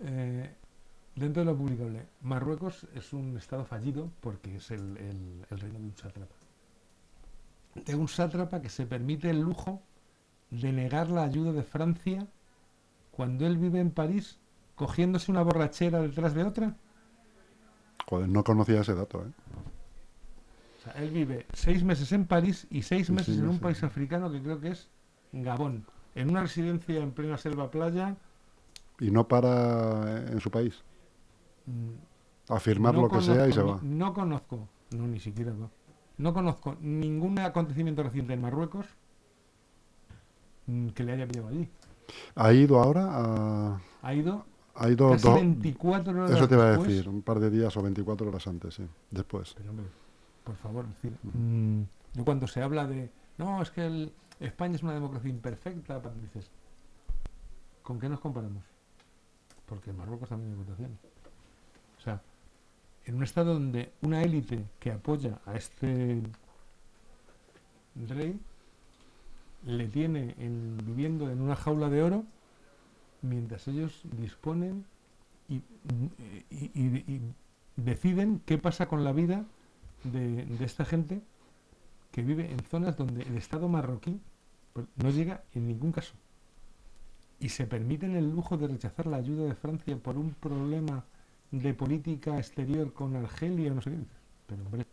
eh, 0.00 0.54
dentro 1.14 1.42
de 1.42 1.46
lo 1.46 1.56
publicable, 1.56 2.06
Marruecos 2.22 2.86
es 2.94 3.12
un 3.12 3.36
estado 3.36 3.64
fallido 3.64 4.10
porque 4.20 4.56
es 4.56 4.70
el, 4.70 4.96
el, 4.96 5.46
el, 5.50 5.60
reino 5.60 5.78
de 5.78 5.84
un 5.86 5.96
sátrapa. 5.96 6.34
De 7.74 7.94
un 7.94 8.08
sátrapa 8.08 8.60
que 8.60 8.68
se 8.68 8.86
permite 8.86 9.30
el 9.30 9.40
lujo 9.40 9.82
de 10.50 10.72
negar 10.72 11.10
la 11.10 11.24
ayuda 11.24 11.52
de 11.52 11.62
Francia 11.62 12.26
cuando 13.10 13.46
él 13.46 13.58
vive 13.58 13.80
en 13.80 13.90
París 13.90 14.38
cogiéndose 14.78 15.30
una 15.30 15.42
borrachera 15.42 16.00
detrás 16.00 16.34
de 16.34 16.44
otra. 16.44 16.76
Joder, 18.06 18.28
no 18.28 18.44
conocía 18.44 18.80
ese 18.80 18.94
dato, 18.94 19.22
¿eh? 19.22 19.32
O 20.78 20.82
sea, 20.82 20.92
él 21.02 21.10
vive 21.10 21.46
seis 21.52 21.82
meses 21.82 22.12
en 22.12 22.24
París 22.26 22.66
y 22.70 22.82
seis 22.82 23.10
meses 23.10 23.36
en 23.36 23.48
un 23.48 23.58
país 23.58 23.82
africano 23.82 24.30
que 24.30 24.40
creo 24.40 24.60
que 24.60 24.68
es 24.68 24.88
Gabón. 25.32 25.84
En 26.14 26.30
una 26.30 26.42
residencia 26.42 27.00
en 27.00 27.10
plena 27.10 27.36
selva 27.36 27.70
playa. 27.70 28.16
Y 29.00 29.10
no 29.10 29.28
para 29.28 30.28
en 30.30 30.40
su 30.40 30.50
país. 30.50 30.82
mm, 31.66 32.52
A 32.52 32.58
firmar 32.60 32.94
no 32.94 33.02
lo 33.02 33.08
que 33.08 33.20
sea 33.20 33.48
y 33.48 33.52
se 33.52 33.62
va. 33.62 33.78
No 33.82 34.12
conozco, 34.14 34.68
no, 34.90 35.06
ni 35.06 35.20
siquiera 35.20 35.52
va. 35.52 35.68
No 36.16 36.32
conozco 36.34 36.76
ningún 36.80 37.38
acontecimiento 37.38 38.02
reciente 38.02 38.32
en 38.32 38.40
Marruecos 38.40 38.86
mm, 40.66 40.88
que 40.88 41.04
le 41.04 41.12
haya 41.12 41.26
pillado 41.28 41.48
allí. 41.48 41.68
¿Ha 42.34 42.52
ido 42.52 42.80
ahora 42.80 43.06
a...? 43.10 43.80
Ha 44.02 44.14
ido 44.14 44.46
Ha 44.74 44.88
ido 44.88 45.10
casi 45.10 45.28
do- 45.28 45.34
24 45.34 46.12
horas 46.12 46.30
Eso 46.30 46.48
te 46.48 46.54
iba 46.54 46.64
a 46.68 46.76
decir, 46.78 47.08
un 47.08 47.22
par 47.22 47.38
de 47.38 47.50
días 47.50 47.76
o 47.76 47.82
24 47.82 48.28
horas 48.28 48.46
antes, 48.46 48.74
sí. 48.74 48.86
Después. 49.10 49.54
Pero 49.56 49.70
hombre, 49.70 49.86
por 50.44 50.56
favor, 50.56 50.86
es 50.86 50.94
decir, 50.94 51.18
mm, 51.22 51.82
yo 52.14 52.24
cuando 52.24 52.46
se 52.46 52.62
habla 52.62 52.86
de, 52.86 53.10
no, 53.36 53.60
es 53.62 53.70
que 53.70 53.86
el- 53.86 54.12
España 54.40 54.76
es 54.76 54.82
una 54.82 54.94
democracia 54.94 55.28
imperfecta, 55.30 56.00
dices, 56.22 56.50
¿con 57.82 57.98
qué 58.00 58.08
nos 58.08 58.20
comparamos? 58.20 58.62
Porque 59.68 59.92
Marruecos 59.92 60.28
también 60.28 60.52
hay 60.52 60.58
votaciones. 60.58 60.98
O 61.98 62.00
sea, 62.00 62.20
en 63.04 63.14
un 63.16 63.22
estado 63.22 63.54
donde 63.54 63.92
una 64.02 64.22
élite 64.22 64.64
que 64.78 64.92
apoya 64.92 65.38
a 65.46 65.56
este 65.56 66.22
rey 68.08 68.38
le 69.66 69.88
tiene 69.88 70.34
en- 70.38 70.78
viviendo 70.84 71.30
en 71.30 71.40
una 71.40 71.56
jaula 71.56 71.88
de 71.88 72.02
oro 72.02 72.24
mientras 73.22 73.66
ellos 73.66 74.02
disponen 74.20 74.84
y, 75.48 75.60
deciden 77.76 78.40
qué 78.44 78.58
pasa 78.58 78.86
con 78.86 79.02
la 79.04 79.12
vida 79.12 79.44
de, 80.04 80.44
de 80.44 80.64
esta 80.64 80.84
gente 80.84 81.22
que 82.12 82.22
vive 82.22 82.50
en 82.50 82.60
zonas 82.60 82.96
donde 82.96 83.22
el 83.22 83.36
Estado 83.36 83.68
marroquí 83.68 84.20
pues, 84.72 84.86
no 84.96 85.10
llega 85.10 85.42
en 85.54 85.66
ningún 85.66 85.92
caso. 85.92 86.14
Y 87.40 87.50
se 87.50 87.66
permiten 87.66 88.16
el 88.16 88.30
lujo 88.30 88.56
de 88.56 88.66
rechazar 88.66 89.06
la 89.06 89.18
ayuda 89.18 89.44
de 89.46 89.54
Francia 89.54 89.96
por 89.96 90.16
un 90.16 90.32
problema 90.34 91.04
de 91.50 91.72
política 91.74 92.36
exterior 92.36 92.92
con 92.92 93.14
Argelia, 93.16 93.72
no 93.72 93.80
sé 93.80 93.90
qué. 93.90 93.98
Pero 94.46 94.64
hombre, 94.64 94.86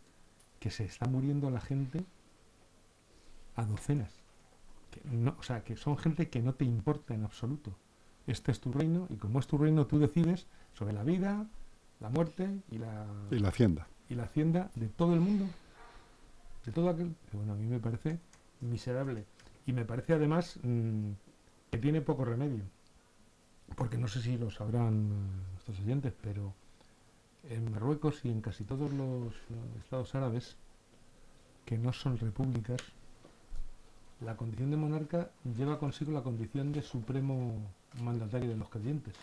que 0.60 0.70
se 0.70 0.84
está 0.84 1.06
muriendo 1.06 1.50
la 1.50 1.60
gente 1.60 2.04
a 3.56 3.64
docenas. 3.64 4.12
Que 4.90 5.00
no, 5.10 5.34
o 5.38 5.42
sea, 5.42 5.64
que 5.64 5.76
son 5.76 5.98
gente 5.98 6.28
que 6.28 6.40
no 6.40 6.54
te 6.54 6.64
importa 6.64 7.14
en 7.14 7.24
absoluto. 7.24 7.76
Este 8.26 8.52
es 8.52 8.60
tu 8.60 8.72
reino 8.72 9.06
y 9.10 9.16
como 9.16 9.38
es 9.38 9.46
tu 9.46 9.58
reino 9.58 9.86
tú 9.86 9.98
decides 9.98 10.46
sobre 10.72 10.92
la 10.92 11.02
vida, 11.04 11.46
la 12.00 12.10
muerte 12.10 12.62
y 12.70 12.78
la, 12.78 13.06
Y 13.30 13.38
la 13.38 13.48
hacienda. 13.48 13.86
y 14.08 14.14
la 14.14 14.24
hacienda 14.24 14.70
de 14.74 14.88
todo 14.88 15.14
el 15.14 15.20
mundo. 15.20 15.46
De 16.64 16.72
todo 16.72 16.90
aquel. 16.90 17.14
que, 17.30 17.36
bueno, 17.36 17.52
a 17.52 17.56
mí 17.56 17.66
me 17.66 17.78
parece 17.80 18.18
miserable. 18.60 19.24
Y 19.66 19.72
me 19.72 19.84
parece 19.84 20.14
además 20.14 20.58
mm, 20.62 21.10
que 21.76 21.82
tiene 21.82 22.00
poco 22.00 22.24
remedio. 22.24 22.64
Porque 23.76 23.98
no 23.98 24.08
sé 24.08 24.22
si 24.22 24.38
lo 24.38 24.50
sabrán 24.50 25.10
nuestros 25.52 25.78
oyentes, 25.80 26.14
pero 26.22 26.54
en 27.50 27.70
Marruecos 27.70 28.24
y 28.24 28.30
en 28.30 28.40
casi 28.40 28.64
todos 28.64 28.90
los 28.94 29.34
estados 29.78 30.14
árabes 30.14 30.56
que 31.66 31.76
no 31.76 31.92
son 31.92 32.16
repúblicas, 32.16 32.80
la 34.22 34.38
condición 34.38 34.70
de 34.70 34.78
monarca 34.78 35.30
lleva 35.54 35.78
consigo 35.78 36.12
la 36.12 36.22
condición 36.22 36.72
de 36.72 36.80
supremo 36.80 37.54
mandatario 38.00 38.48
de 38.48 38.56
los 38.56 38.70
creyentes. 38.70 39.14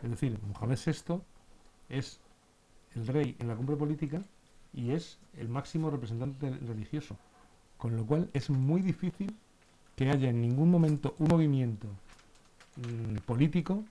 Es 0.00 0.10
decir, 0.10 0.38
Mohamed 0.46 0.78
VI 0.86 1.20
es 1.88 2.20
el 2.94 3.04
rey 3.04 3.34
en 3.40 3.48
la 3.48 3.56
cumbre 3.56 3.74
política 3.74 4.22
y 4.72 4.92
es 4.92 5.18
el 5.34 5.48
máximo 5.48 5.90
representante 5.90 6.50
religioso. 6.50 7.16
Con 7.78 7.96
lo 7.96 8.06
cual 8.06 8.30
es 8.32 8.48
muy 8.48 8.80
difícil 8.80 9.36
que 9.98 10.08
haya 10.08 10.30
en 10.30 10.40
ningún 10.40 10.70
momento 10.70 11.16
un 11.18 11.26
movimiento 11.26 11.88
mm, 12.76 13.16
político 13.26 13.82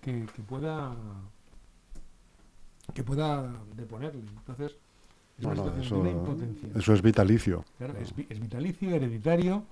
que, 0.00 0.24
que 0.34 0.42
pueda 0.42 0.96
que 2.94 3.04
pueda 3.04 3.52
deponerle. 3.76 4.22
Entonces, 4.38 4.72
es 5.38 5.44
No, 5.44 5.54
no, 5.54 5.76
eso, 5.76 6.06
impotencia. 6.08 6.68
eso 6.74 6.94
es 6.94 7.02
vitalicio 7.02 7.64
Claro, 7.78 7.98
es, 7.98 8.14
vi- 8.16 8.26
es 8.30 8.40
vitalicio, 8.40 8.90
hereditario, 8.94 9.64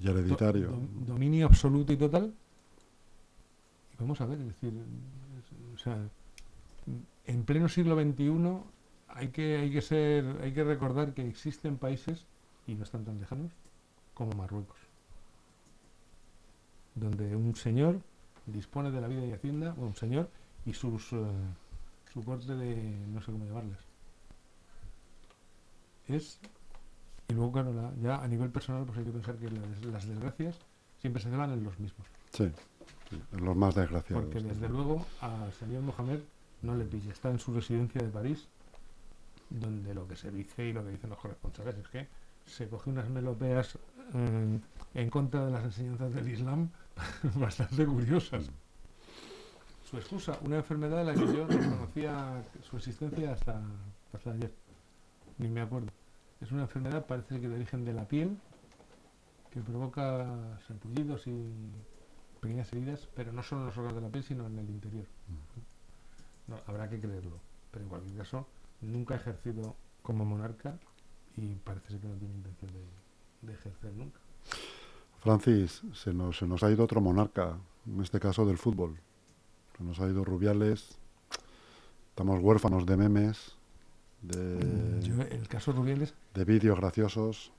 y 0.00 0.08
hereditario. 0.08 0.68
do- 0.68 0.76
dom- 0.76 1.04
dominio 1.06 1.46
absoluto 1.46 1.92
y 1.92 1.96
total. 1.96 2.34
Y 3.92 3.96
vamos 3.98 4.20
a 4.20 4.26
ver, 4.26 4.40
es 4.40 4.46
decir, 4.48 4.72
es- 5.38 5.74
o 5.74 5.78
sea, 5.78 5.96
en 7.26 7.44
pleno 7.44 7.68
siglo 7.68 7.94
XXI 7.94 8.58
hay 9.08 9.28
que, 9.28 9.58
hay 9.58 9.70
que 9.70 9.80
ser, 9.80 10.24
hay 10.42 10.52
que 10.52 10.64
recordar 10.64 11.14
que 11.14 11.26
existen 11.28 11.76
países, 11.76 12.24
y 12.66 12.74
no 12.74 12.82
están 12.84 13.04
tan 13.04 13.18
lejanos, 13.20 13.52
como 14.14 14.32
Marruecos, 14.32 14.78
donde 16.94 17.34
un 17.36 17.54
señor 17.56 18.00
dispone 18.46 18.90
de 18.90 19.00
la 19.00 19.08
vida 19.08 19.24
y 19.24 19.32
hacienda, 19.32 19.70
bueno, 19.72 19.88
un 19.88 19.96
señor 19.96 20.28
y 20.66 20.72
sus 20.74 21.12
eh, 21.12 21.16
su 22.12 22.24
corte 22.24 22.54
de 22.56 22.74
no 23.08 23.20
sé 23.22 23.30
cómo 23.32 23.44
llamarlas. 23.44 23.78
Es 26.08 26.38
y 27.28 27.32
luego, 27.34 27.52
claro, 27.52 27.72
la- 27.72 27.92
ya 28.02 28.16
a 28.22 28.26
nivel 28.26 28.50
personal, 28.50 28.84
pues 28.84 28.98
hay 28.98 29.04
que 29.04 29.12
pensar 29.12 29.36
que 29.36 29.48
las, 29.50 29.84
las 29.84 30.06
desgracias 30.08 30.58
siempre 31.00 31.22
se 31.22 31.30
dan 31.30 31.52
en 31.52 31.62
los 31.62 31.78
mismos. 31.78 32.06
Sí, 32.32 32.50
sí, 33.08 33.22
en 33.32 33.44
los 33.44 33.56
más 33.56 33.74
desgraciados. 33.76 34.24
Porque 34.24 34.40
desde 34.40 34.68
luego 34.68 35.06
al 35.20 35.52
señor 35.52 35.82
Mohamed 35.82 36.18
no 36.62 36.74
le 36.74 36.84
pilla. 36.84 37.12
Está 37.12 37.30
en 37.30 37.38
su 37.38 37.54
residencia 37.54 38.02
de 38.02 38.08
París, 38.08 38.48
donde 39.48 39.94
lo 39.94 40.08
que 40.08 40.16
se 40.16 40.32
dice 40.32 40.66
y 40.66 40.72
lo 40.72 40.84
que 40.84 40.90
dicen 40.90 41.10
los 41.10 41.20
corresponsales 41.20 41.76
es 41.76 41.88
que 41.88 42.08
se 42.46 42.68
coge 42.68 42.90
unas 42.90 43.08
melopeas 43.08 43.78
eh, 44.14 44.58
en 44.94 45.10
contra 45.10 45.46
de 45.46 45.52
las 45.52 45.62
enseñanzas 45.64 46.12
del 46.12 46.28
Islam 46.28 46.68
bastante 47.36 47.86
curiosas. 47.86 48.50
Su 49.84 49.96
excusa, 49.96 50.38
una 50.42 50.56
enfermedad 50.56 50.98
de 50.98 51.04
la 51.04 51.14
que 51.14 51.26
yo 51.26 51.46
no 51.46 51.76
conocía 51.76 52.44
su 52.62 52.76
existencia 52.76 53.32
hasta, 53.32 53.60
hasta 54.12 54.30
ayer. 54.30 54.54
Ni 55.38 55.48
me 55.48 55.62
acuerdo. 55.62 55.88
Es 56.40 56.52
una 56.52 56.62
enfermedad, 56.62 57.06
parece 57.06 57.40
que 57.40 57.48
de 57.48 57.56
origen 57.56 57.84
de 57.84 57.92
la 57.92 58.06
piel, 58.06 58.38
que 59.50 59.60
provoca 59.60 60.58
sarpullidos 60.66 61.26
y 61.26 61.52
pequeñas 62.40 62.72
heridas, 62.72 63.08
pero 63.14 63.32
no 63.32 63.42
solo 63.42 63.62
en 63.62 63.66
los 63.66 63.76
órganos 63.76 63.96
de 63.96 64.02
la 64.02 64.12
piel, 64.12 64.24
sino 64.24 64.46
en 64.46 64.58
el 64.58 64.70
interior. 64.70 65.06
No, 66.46 66.56
habrá 66.66 66.88
que 66.88 67.00
creerlo. 67.00 67.40
Pero 67.70 67.84
en 67.84 67.88
cualquier 67.88 68.16
caso, 68.16 68.46
nunca 68.80 69.14
ha 69.14 69.16
ejercido 69.18 69.76
como 70.02 70.24
monarca 70.24 70.78
y 71.36 71.54
parece 71.56 71.98
que 71.98 72.08
no 72.08 72.16
tiene 72.16 72.34
intención 72.34 72.70
de 73.42 73.52
ejercer 73.52 73.92
nunca. 73.92 74.20
Francis, 75.20 75.82
se 75.92 76.14
nos, 76.14 76.38
se 76.38 76.46
nos 76.46 76.62
ha 76.62 76.70
ido 76.70 76.84
otro 76.84 77.00
monarca, 77.00 77.58
en 77.86 78.00
este 78.00 78.18
caso 78.18 78.46
del 78.46 78.56
fútbol. 78.56 78.98
Se 79.76 79.84
nos 79.84 80.00
ha 80.00 80.08
ido 80.08 80.24
Rubiales. 80.24 80.98
Estamos 82.10 82.40
huérfanos 82.40 82.86
de 82.86 82.96
memes, 82.96 83.56
de, 84.22 85.00
Yo, 85.02 85.22
el 85.22 85.48
caso 85.48 85.72
Rubiales, 85.72 86.14
de 86.34 86.44
vídeos 86.44 86.78
graciosos. 86.78 87.52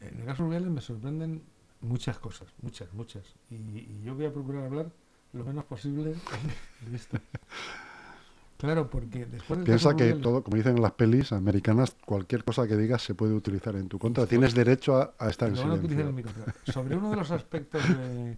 En 0.00 0.18
el 0.20 0.26
caso 0.26 0.44
Rubiales 0.44 0.70
me 0.70 0.80
sorprenden 0.80 1.42
muchas 1.80 2.18
cosas, 2.18 2.48
muchas, 2.60 2.92
muchas. 2.92 3.24
Y, 3.50 3.54
y 3.54 4.02
yo 4.04 4.14
voy 4.14 4.26
a 4.26 4.32
procurar 4.32 4.64
hablar 4.64 4.92
lo 5.32 5.44
menos 5.44 5.64
posible 5.64 6.14
de 6.80 6.96
esto. 6.96 7.18
Claro, 8.58 8.88
porque 8.88 9.26
después 9.26 9.58
del 9.58 9.66
Piensa 9.66 9.94
que 9.96 10.14
todo, 10.14 10.42
como 10.42 10.56
dicen 10.56 10.76
en 10.76 10.82
las 10.82 10.92
pelis 10.92 11.30
americanas, 11.32 11.94
cualquier 12.06 12.42
cosa 12.42 12.66
que 12.66 12.76
digas 12.76 13.02
se 13.02 13.14
puede 13.14 13.34
utilizar 13.34 13.76
en 13.76 13.88
tu 13.88 13.98
contra. 13.98 14.26
Tienes 14.26 14.54
derecho 14.54 14.96
a, 14.96 15.14
a 15.18 15.28
estar 15.28 15.48
en 15.50 15.56
silencio. 15.56 16.24
contra. 16.24 16.54
Sobre 16.72 16.96
uno 16.96 17.10
de 17.10 17.16
los 17.16 17.30
aspectos 17.30 17.82
de- 17.88 18.36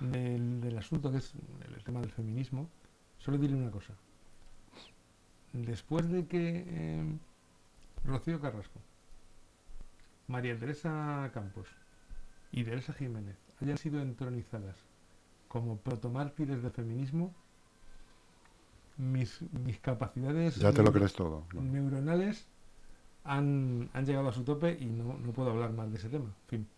del, 0.00 0.60
del 0.60 0.76
asunto, 0.78 1.12
que 1.12 1.18
es 1.18 1.32
el 1.76 1.84
tema 1.84 2.00
del 2.00 2.10
feminismo, 2.10 2.68
solo 3.18 3.38
diré 3.38 3.54
una 3.54 3.70
cosa. 3.70 3.94
Después 5.52 6.10
de 6.10 6.26
que 6.26 6.64
eh, 6.66 7.04
Rocío 8.04 8.40
Carrasco, 8.40 8.80
María 10.26 10.58
Teresa 10.58 11.30
Campos 11.32 11.68
y 12.50 12.64
Teresa 12.64 12.92
Jiménez 12.92 13.36
hayan 13.60 13.76
sido 13.78 14.00
entronizadas 14.00 14.76
como 15.48 15.76
protomártires 15.76 16.62
de 16.62 16.70
feminismo, 16.70 17.34
mis, 18.96 19.42
mis 19.52 19.78
capacidades 19.80 20.56
Ya 20.56 20.72
te 20.72 20.82
lo 20.82 20.92
crees 20.92 21.12
todo. 21.14 21.44
¿no? 21.54 21.62
neuronales 21.62 22.46
han, 23.24 23.88
han 23.92 24.04
llegado 24.06 24.28
a 24.28 24.32
su 24.32 24.44
tope 24.44 24.76
y 24.80 24.86
no, 24.86 25.16
no 25.18 25.32
puedo 25.32 25.50
hablar 25.50 25.72
más 25.72 25.90
de 25.90 25.98
ese 25.98 26.08
tema. 26.08 26.26
En 26.26 26.48
fin, 26.48 26.68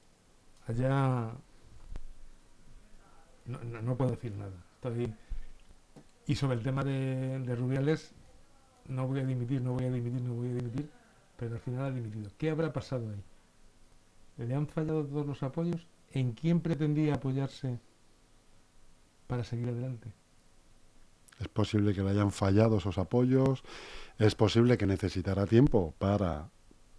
allá 0.67 1.33
no, 3.47 3.63
no- 3.65 3.83
no 3.83 3.97
puedo 3.97 4.11
decir 4.13 4.33
nada. 4.37 4.53
Estoy... 4.77 5.13
Y 6.27 6.35
sobre 6.37 6.57
el 6.57 6.63
tema 6.63 6.83
de, 6.85 7.39
de 7.41 7.55
Rubiales, 7.55 8.13
no 8.89 9.07
voy 9.07 9.21
a 9.21 9.25
dimitir, 9.27 9.61
no 9.61 9.73
voy 9.75 9.85
a 9.85 9.91
dimitir, 9.91 10.23
no 10.23 10.33
voy 10.35 10.49
a 10.51 10.55
dimitir, 10.55 10.91
pero 11.37 11.55
al 11.55 11.61
final 11.61 11.85
ha 11.85 11.91
dimitido. 11.91 12.31
¿Qué 12.39 12.51
habrá 12.51 12.73
pasado 12.73 13.11
ahí? 13.11 13.23
¿Le 14.47 14.55
han 14.55 14.67
fallado 14.67 15.05
todos 15.05 15.27
los 15.27 15.43
apoyos? 15.43 15.87
¿En 16.13 16.33
quién 16.33 16.61
pretendía 16.61 17.15
apoyarse 17.15 17.79
para 19.27 19.45
seguir 19.45 19.69
adelante? 19.69 20.13
Es 21.45 21.49
posible 21.49 21.93
que 21.93 22.03
le 22.03 22.11
hayan 22.11 22.31
fallado 22.33 22.79
esos 22.79 22.97
apoyos. 22.97 23.63
Es 24.19 24.35
posible 24.35 24.79
que 24.79 24.87
necesitara 24.87 25.47
tiempo 25.47 25.93
para, 25.99 26.49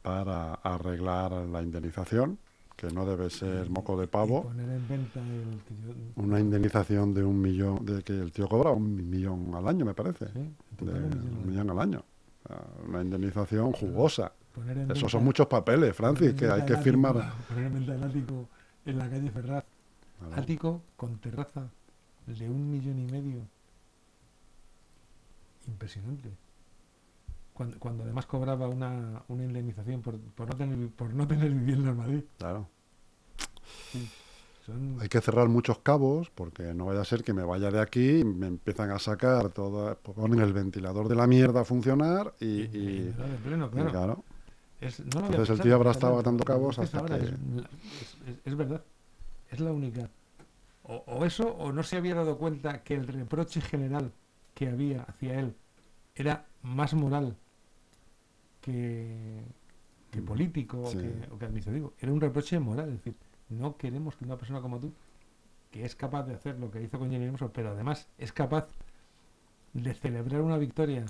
para 0.04 0.54
arreglar 0.56 1.32
la 1.32 1.64
indemnización, 1.64 2.38
que 2.75 2.88
no 2.92 3.08
debe 3.08 3.32
ser 3.32 3.68
moco 3.72 4.00
de 4.00 4.08
pavo. 4.08 4.44
poner 4.44 4.70
en 4.70 4.88
venta 4.88 5.20
el 5.20 5.60
que 5.68 5.74
yo- 5.75 5.94
Una 6.24 6.40
indemnización 6.40 7.14
de 7.16 7.24
un 7.24 7.42
millón, 7.42 7.84
de 7.86 8.04
que 8.04 8.14
el 8.14 8.32
tío 8.32 8.48
cobra 8.48 8.70
un 8.70 9.10
millón 9.10 9.52
al 9.56 9.68
año, 9.68 9.84
me 9.84 9.96
parece. 9.96 10.28
Sí, 10.28 10.54
De 10.86 10.92
un 10.94 11.48
millón. 11.48 11.70
al 11.72 11.80
año. 11.80 12.04
Una 12.88 13.02
indemnización 13.02 13.72
jugosa. 13.72 14.32
Esos 14.94 15.12
son 15.12 15.24
muchos 15.24 15.48
papeles, 15.48 15.96
Francis, 15.96 16.34
que 16.36 16.46
hay 16.46 16.64
que 16.66 16.78
firmar. 16.78 17.16
ático- 17.18 17.36
Poner 17.50 17.66
en 17.66 17.74
venta 17.74 17.96
el 17.96 18.03
ático 18.03 18.48
en 18.86 18.98
la 19.00 19.10
calle 19.10 19.31
Ferraz. 19.31 19.64
Ático 20.36 20.81
con 20.96 21.18
terraza 21.18 21.68
de 22.27 22.48
un 22.50 22.70
millón 22.72 23.00
y 23.00 23.05
medio. 23.12 23.40
Impresionante. 25.68 26.30
Cuando, 27.54 27.80
cuando 27.80 28.04
además 28.04 28.25
cobraba 28.25 28.68
una, 28.68 29.24
una 29.30 29.44
indemnización 29.44 30.01
por, 30.01 30.20
por, 30.20 30.50
no 30.50 30.56
tener, 30.58 30.90
por 30.90 31.14
no 31.14 31.25
tener 31.28 31.51
vivienda 31.51 31.92
en 31.92 31.98
Madrid. 31.98 32.24
Claro. 32.38 32.68
Son, 34.66 34.98
Hay 35.00 35.08
que 35.10 35.22
cerrar 35.22 35.48
muchos 35.48 35.80
cabos 35.80 36.32
porque 36.32 36.74
no 36.74 36.86
vaya 36.86 37.01
a 37.01 37.06
ser 37.06 37.24
que 37.24 37.34
me 37.34 37.44
vaya 37.44 37.70
de 37.70 37.80
aquí 37.80 38.24
me 38.24 38.48
empiezan 38.48 38.90
a 38.92 38.98
sacar 39.00 39.50
todo, 39.50 39.96
ponen 40.00 40.40
el 40.40 40.54
ventilador 40.54 41.08
de 41.08 41.16
la 41.16 41.28
mierda 41.28 41.62
a 41.62 41.66
funcionar 41.66 42.34
y, 42.40 42.66
pleno, 43.44 43.70
claro. 43.70 43.92
claro. 43.92 44.24
Es- 44.82 45.00
no 45.06 45.22
lo 45.22 45.28
Entonces 45.28 45.51
el 45.58 45.62
tío 45.62 45.75
habrá 45.75 45.92
estado 45.92 46.18
atando 46.20 46.44
cabos 46.44 46.80
hasta 46.80 46.98
ahora, 47.00 47.20
que- 47.20 47.25
Es, 47.25 47.32
la- 47.32 47.62
es- 47.62 48.18
es- 48.28 48.40
es 48.44 48.56
verdad. 48.56 48.84
Es 49.51 49.60
la 49.60 49.72
única. 49.72 50.10
O, 50.84 50.96
o 51.08 51.25
eso, 51.25 51.48
o 51.48 51.72
no 51.72 51.84
se 51.84 51.98
había 51.98 52.16
dado 52.16 52.38
cuenta 52.38 52.82
que 52.84 52.96
el 52.96 53.08
reproche 53.08 53.62
general 53.62 54.12
que 54.55 54.70
había 54.70 55.03
hacia 55.03 55.39
él 55.39 55.55
era 56.15 56.48
más 56.63 56.96
moral 56.96 57.37
que, 58.61 59.44
que 60.09 60.22
Mm, 60.22 60.25
político 60.25 60.81
o 60.81 60.91
que, 60.91 61.11
o 61.31 61.37
que 61.37 61.46
administrativo. 61.46 61.94
Era 62.00 62.11
un 62.11 62.22
reproche 62.22 62.59
moral. 62.59 62.89
Es 62.89 62.96
decir, 62.96 63.15
no 63.50 63.77
queremos 63.77 64.15
que 64.15 64.25
una 64.25 64.37
persona 64.37 64.61
como 64.61 64.79
tú, 64.79 64.94
que 65.72 65.85
es 65.85 65.96
capaz 65.96 66.24
de 66.24 66.33
hacer 66.35 66.57
lo 66.57 66.72
que 66.72 66.81
hizo 66.81 66.98
con 66.98 67.11
Jenny 67.11 67.25
Hermoso, 67.25 67.51
pero 67.51 67.72
además 67.72 68.07
es 68.18 68.31
capaz 68.31 68.68
de 69.74 69.94
celebrar 69.94 70.41
una 70.41 70.57
victoria 70.57 71.05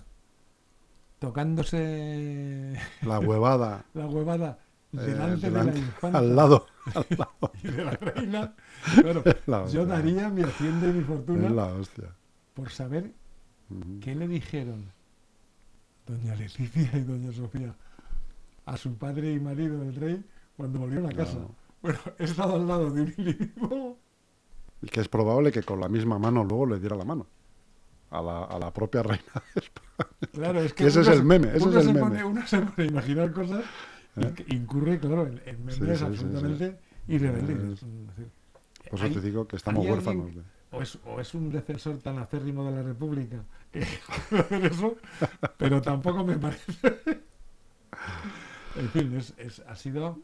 tocándose 1.19 2.77
La 3.03 3.19
huevada 3.27 3.85
la 3.93 4.07
huevada 4.07 4.59
eh, 4.91 4.97
delante 4.97 5.51
de 5.51 5.63
la 5.63 5.77
infanta 5.77 6.17
al 6.19 6.35
lado. 6.35 6.65
y 7.63 7.67
de 7.67 7.85
la 7.85 7.91
reina. 7.91 8.55
La 9.47 9.67
yo 9.67 9.85
daría 9.85 10.29
mi 10.29 10.41
hacienda 10.43 10.87
y 10.87 10.93
mi 10.93 11.03
fortuna 11.03 11.71
por 12.53 12.69
saber 12.69 13.13
Qué 14.01 14.13
le 14.15 14.27
dijeron 14.27 14.85
doña 16.05 16.35
Leticia 16.35 16.89
y 16.97 17.01
doña 17.01 17.31
Sofía 17.31 17.73
a 18.65 18.77
su 18.77 18.95
padre 18.95 19.31
y 19.33 19.39
marido 19.39 19.79
del 19.79 19.95
rey 19.95 20.23
cuando 20.57 20.79
volvieron 20.79 21.07
a 21.07 21.13
casa. 21.15 21.39
No. 21.39 21.55
Bueno, 21.81 21.99
he 22.19 22.23
estado 22.23 22.55
al 22.55 22.67
lado 22.67 22.91
de 22.91 23.01
un 23.01 23.13
individuo. 23.17 23.97
Y 24.81 24.87
que 24.87 25.01
es 25.01 25.07
probable 25.07 25.51
que 25.51 25.63
con 25.63 25.79
la 25.79 25.89
misma 25.89 26.19
mano 26.19 26.43
luego 26.43 26.65
le 26.67 26.79
diera 26.79 26.95
la 26.95 27.05
mano 27.05 27.27
a 28.11 28.21
la, 28.21 28.43
a 28.45 28.59
la 28.59 28.71
propia 28.73 29.01
reina. 29.03 29.23
Claro, 30.31 30.61
es 30.61 30.73
que 30.75 30.85
ese 30.87 31.01
es 31.01 31.07
el 31.07 31.17
se- 31.17 31.23
meme, 31.23 31.47
ese 31.55 31.69
es 31.69 31.75
el 31.75 31.87
meme. 31.87 31.99
pone- 32.01 32.23
uno 32.23 32.47
se 32.47 32.59
pone 32.59 32.87
a 32.87 32.91
imaginar 32.91 33.31
cosas 33.33 33.63
y 34.15 34.25
¿Eh? 34.25 34.33
incurre, 34.49 34.99
claro, 34.99 35.27
en, 35.27 35.35
memes 35.65 35.75
sí, 35.75 35.81
sí, 35.97 36.03
absolutamente 36.05 36.79
irreverentes. 37.07 37.81
Es- 37.81 37.83
Es 37.83 38.07
decir, 38.07 38.31
Por 38.89 38.99
eso 38.99 39.09
te 39.19 39.21
digo 39.21 39.47
que 39.47 39.55
estamos 39.55 39.79
alguien- 39.79 39.93
huérfanos 39.95 40.35
de... 40.35 40.41
o 40.75 40.81
es, 40.81 40.97
o 41.05 41.19
es 41.19 41.33
un 41.33 41.49
defensor 41.51 41.97
tan 41.99 42.17
acérrimo 42.19 42.65
de 42.65 42.71
la 42.77 42.83
República 42.83 43.37
que 43.71 43.81
eso, 44.71 44.95
pero 45.57 45.81
tampoco 45.81 46.23
me 46.23 46.37
parece. 46.37 46.73
En 48.75 48.89
fin, 48.89 49.15
es, 49.15 49.33
es- 49.37 49.59
ha 49.67 49.75
sido, 49.75 50.19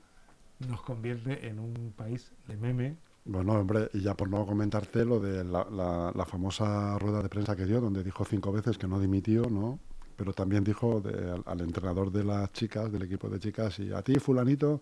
nos 0.59 0.81
convierte 0.81 1.47
en 1.47 1.59
un 1.59 1.93
país 1.95 2.31
de 2.47 2.57
meme. 2.57 2.97
Bueno, 3.23 3.53
hombre, 3.53 3.89
y 3.93 4.01
ya 4.01 4.15
por 4.15 4.29
no 4.29 4.45
comentarte 4.45 5.05
lo 5.05 5.19
de 5.19 5.43
la, 5.43 5.65
la- 5.71 6.11
la 6.15 6.25
famosa 6.25 6.97
rueda 6.99 7.21
de 7.21 7.29
prensa 7.29 7.55
que 7.55 7.65
dio, 7.65 7.79
donde 7.79 8.03
dijo 8.03 8.25
cinco 8.25 8.51
veces 8.51 8.77
que 8.77 8.87
no 8.87 8.99
dimitió, 8.99 9.43
¿no? 9.49 9.79
Pero 10.15 10.33
también 10.33 10.63
dijo 10.63 11.01
de- 11.01 11.31
al, 11.31 11.43
al 11.45 11.61
entrenador 11.61 12.11
de 12.11 12.23
las 12.23 12.51
chicas, 12.51 12.91
del 12.91 13.03
equipo 13.03 13.29
de 13.29 13.39
chicas, 13.39 13.79
y 13.79 13.91
a 13.93 14.01
ti, 14.01 14.15
fulanito, 14.19 14.81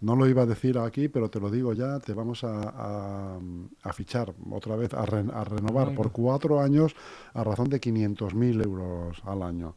no 0.00 0.14
lo 0.16 0.26
iba 0.28 0.42
a 0.42 0.46
decir 0.46 0.78
aquí, 0.78 1.08
pero 1.08 1.28
te 1.28 1.40
lo 1.40 1.50
digo 1.50 1.72
ya, 1.72 1.98
te 1.98 2.12
vamos 2.12 2.44
a, 2.44 2.68
a- 2.68 3.38
a 3.82 3.92
fichar 3.92 4.32
otra 4.50 4.76
vez, 4.76 4.94
a, 4.94 5.04
re- 5.04 5.24
a 5.32 5.44
renovar 5.44 5.94
por 5.94 6.12
cuatro 6.12 6.60
años 6.60 6.94
a 7.34 7.42
razón 7.44 7.68
de 7.68 7.80
500.000 7.80 8.64
euros 8.64 9.20
al 9.24 9.42
año. 9.42 9.74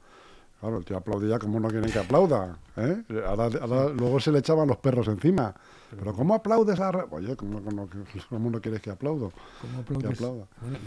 Claro, 0.60 0.78
el 0.78 0.86
tío 0.86 0.96
aplaudía 0.96 1.40
como 1.40 1.60
no 1.60 1.70
quieren 1.70 1.92
que 1.92 1.98
aplauda. 1.98 2.56
¿eh? 2.78 3.02
Ahora, 3.28 3.46
ahora 3.62 3.90
luego 3.90 4.20
se 4.20 4.32
le 4.32 4.38
echaban 4.40 4.68
los 4.68 4.78
perros 4.78 5.08
encima. 5.08 5.56
Pero 5.90 6.14
¿cómo 6.14 6.36
aplaudes 6.36 6.80
a... 6.80 6.92
re- 6.92 7.06
Oye, 7.10 7.36
¿cómo, 7.36 7.64
cómo, 7.64 7.90
cómo 8.30 8.50
no 8.52 8.62
quieres 8.62 8.80
que 8.80 8.92
aplaudo? 8.92 9.32
¿Cómo 9.60 10.00
Que 10.00 10.06
aplauda. 10.08 10.46
Bueno, 10.62 10.78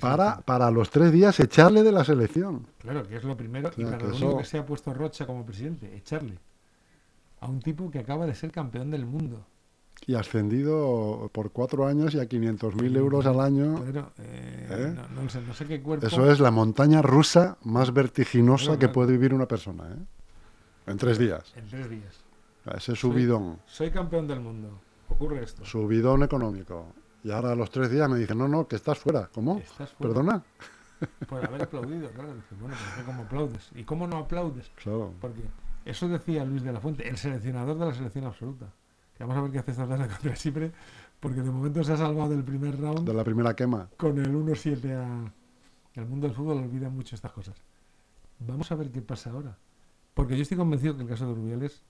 Para, 0.00 0.40
para 0.40 0.70
los 0.70 0.88
tres 0.88 1.12
días 1.12 1.38
echarle 1.40 1.82
de 1.82 1.92
la 1.92 2.04
selección. 2.04 2.66
Claro, 2.78 3.06
que 3.06 3.16
es 3.16 3.24
lo 3.24 3.36
primero. 3.36 3.70
y 3.76 3.82
sea, 3.82 3.90
para 3.90 3.98
lo 4.04 4.08
único 4.08 4.28
eso- 4.30 4.38
que 4.38 4.44
se 4.44 4.58
ha 4.58 4.64
puesto 4.64 4.94
Rocha 4.94 5.26
como 5.26 5.44
presidente, 5.44 5.94
echarle 5.94 6.38
a 7.40 7.46
un 7.46 7.60
tipo 7.60 7.90
que 7.90 7.98
acaba 7.98 8.26
de 8.26 8.34
ser 8.34 8.50
campeón 8.50 8.90
del 8.90 9.06
mundo. 9.06 9.46
Y 10.06 10.14
ascendido 10.14 11.28
por 11.32 11.50
cuatro 11.50 11.86
años 11.86 12.14
y 12.14 12.20
a 12.20 12.28
500.000 12.28 12.96
euros 12.96 13.26
al 13.26 13.40
año. 13.40 13.84
Eh, 14.18 14.68
¿Eh? 14.70 14.94
no, 14.94 15.22
no 15.22 15.28
sé, 15.28 15.40
no 15.42 15.52
sé 15.52 15.66
qué 15.66 15.82
cuerpo. 15.82 16.06
Eso 16.06 16.30
es 16.30 16.40
la 16.40 16.50
montaña 16.50 17.02
rusa 17.02 17.58
más 17.64 17.92
vertiginosa 17.92 18.78
que 18.78 18.88
puede 18.88 19.12
vivir 19.12 19.34
una 19.34 19.46
persona. 19.46 19.88
¿eh? 19.88 20.90
En 20.90 20.96
tres 20.96 21.18
días. 21.18 21.52
En 21.56 21.68
tres 21.68 21.90
días. 21.90 22.24
Ese 22.76 22.94
subidón. 22.94 23.58
Soy 23.66 23.90
campeón 23.90 24.26
del 24.26 24.40
mundo. 24.40 24.80
Ocurre 25.08 25.42
esto. 25.42 25.64
Subidón 25.64 26.22
económico. 26.22 26.86
Y 27.24 27.30
ahora 27.30 27.52
a 27.52 27.54
los 27.54 27.70
tres 27.70 27.90
días 27.90 28.08
me 28.08 28.18
dicen, 28.18 28.38
no, 28.38 28.46
no, 28.46 28.68
que 28.68 28.76
estás 28.76 28.98
fuera. 28.98 29.28
¿Cómo? 29.34 29.58
Estás 29.58 29.90
fuera 29.92 30.14
¿Perdona? 30.14 30.44
por 31.28 31.44
haber 31.44 31.62
aplaudido, 31.62 32.08
claro. 32.10 32.34
Bueno, 32.60 32.76
pero 32.94 33.06
¿cómo 33.06 33.22
aplaudes? 33.22 33.70
¿Y 33.74 33.84
cómo 33.84 34.06
no 34.06 34.18
aplaudes? 34.18 34.70
Claro. 34.82 35.12
Porque 35.20 35.42
eso 35.90 36.08
decía 36.08 36.44
Luis 36.44 36.62
de 36.62 36.72
la 36.72 36.80
Fuente, 36.80 37.08
el 37.08 37.16
seleccionador 37.16 37.78
de 37.78 37.86
la 37.86 37.94
selección 37.94 38.24
absoluta. 38.24 38.72
Que 39.16 39.24
vamos 39.24 39.36
a 39.36 39.42
ver 39.42 39.50
qué 39.50 39.58
hace 39.58 39.70
esta 39.72 39.86
tarde 39.88 40.06
contra 40.08 40.34
Chipre, 40.34 40.72
porque 41.20 41.40
de 41.42 41.50
momento 41.50 41.82
se 41.82 41.92
ha 41.92 41.96
salvado 41.96 42.30
del 42.30 42.44
primer 42.44 42.78
round 42.80 43.06
De 43.06 43.14
la 43.14 43.24
primera 43.24 43.54
quema. 43.54 43.88
con 43.96 44.18
el 44.18 44.32
1-7 44.32 44.92
a... 44.94 45.32
El 45.94 46.06
mundo 46.06 46.28
del 46.28 46.36
fútbol 46.36 46.58
olvida 46.58 46.88
mucho 46.90 47.16
estas 47.16 47.32
cosas. 47.32 47.56
Vamos 48.38 48.70
a 48.70 48.76
ver 48.76 48.90
qué 48.92 49.02
pasa 49.02 49.30
ahora. 49.30 49.58
Porque 50.14 50.36
yo 50.36 50.42
estoy 50.42 50.56
convencido 50.56 50.94
que 50.96 51.02
el 51.02 51.08
caso 51.08 51.26
de 51.26 51.34
Rubiales, 51.34 51.82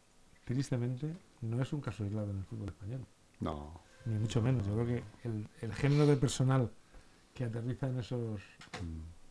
tristemente, 0.45 1.15
no 1.43 1.61
es 1.61 1.71
un 1.75 1.81
caso 1.83 2.05
aislado 2.05 2.31
en 2.31 2.39
el 2.39 2.45
fútbol 2.45 2.69
español. 2.69 3.05
No. 3.41 3.81
Ni 4.07 4.19
mucho 4.19 4.41
menos. 4.41 4.67
Yo 4.67 4.73
creo 4.75 4.87
que 4.87 5.29
el, 5.29 5.47
el 5.61 5.75
género 5.75 6.07
de 6.07 6.17
personal 6.17 6.71
que 7.35 7.45
aterriza 7.45 7.89
en 7.89 7.99
esos 7.99 8.41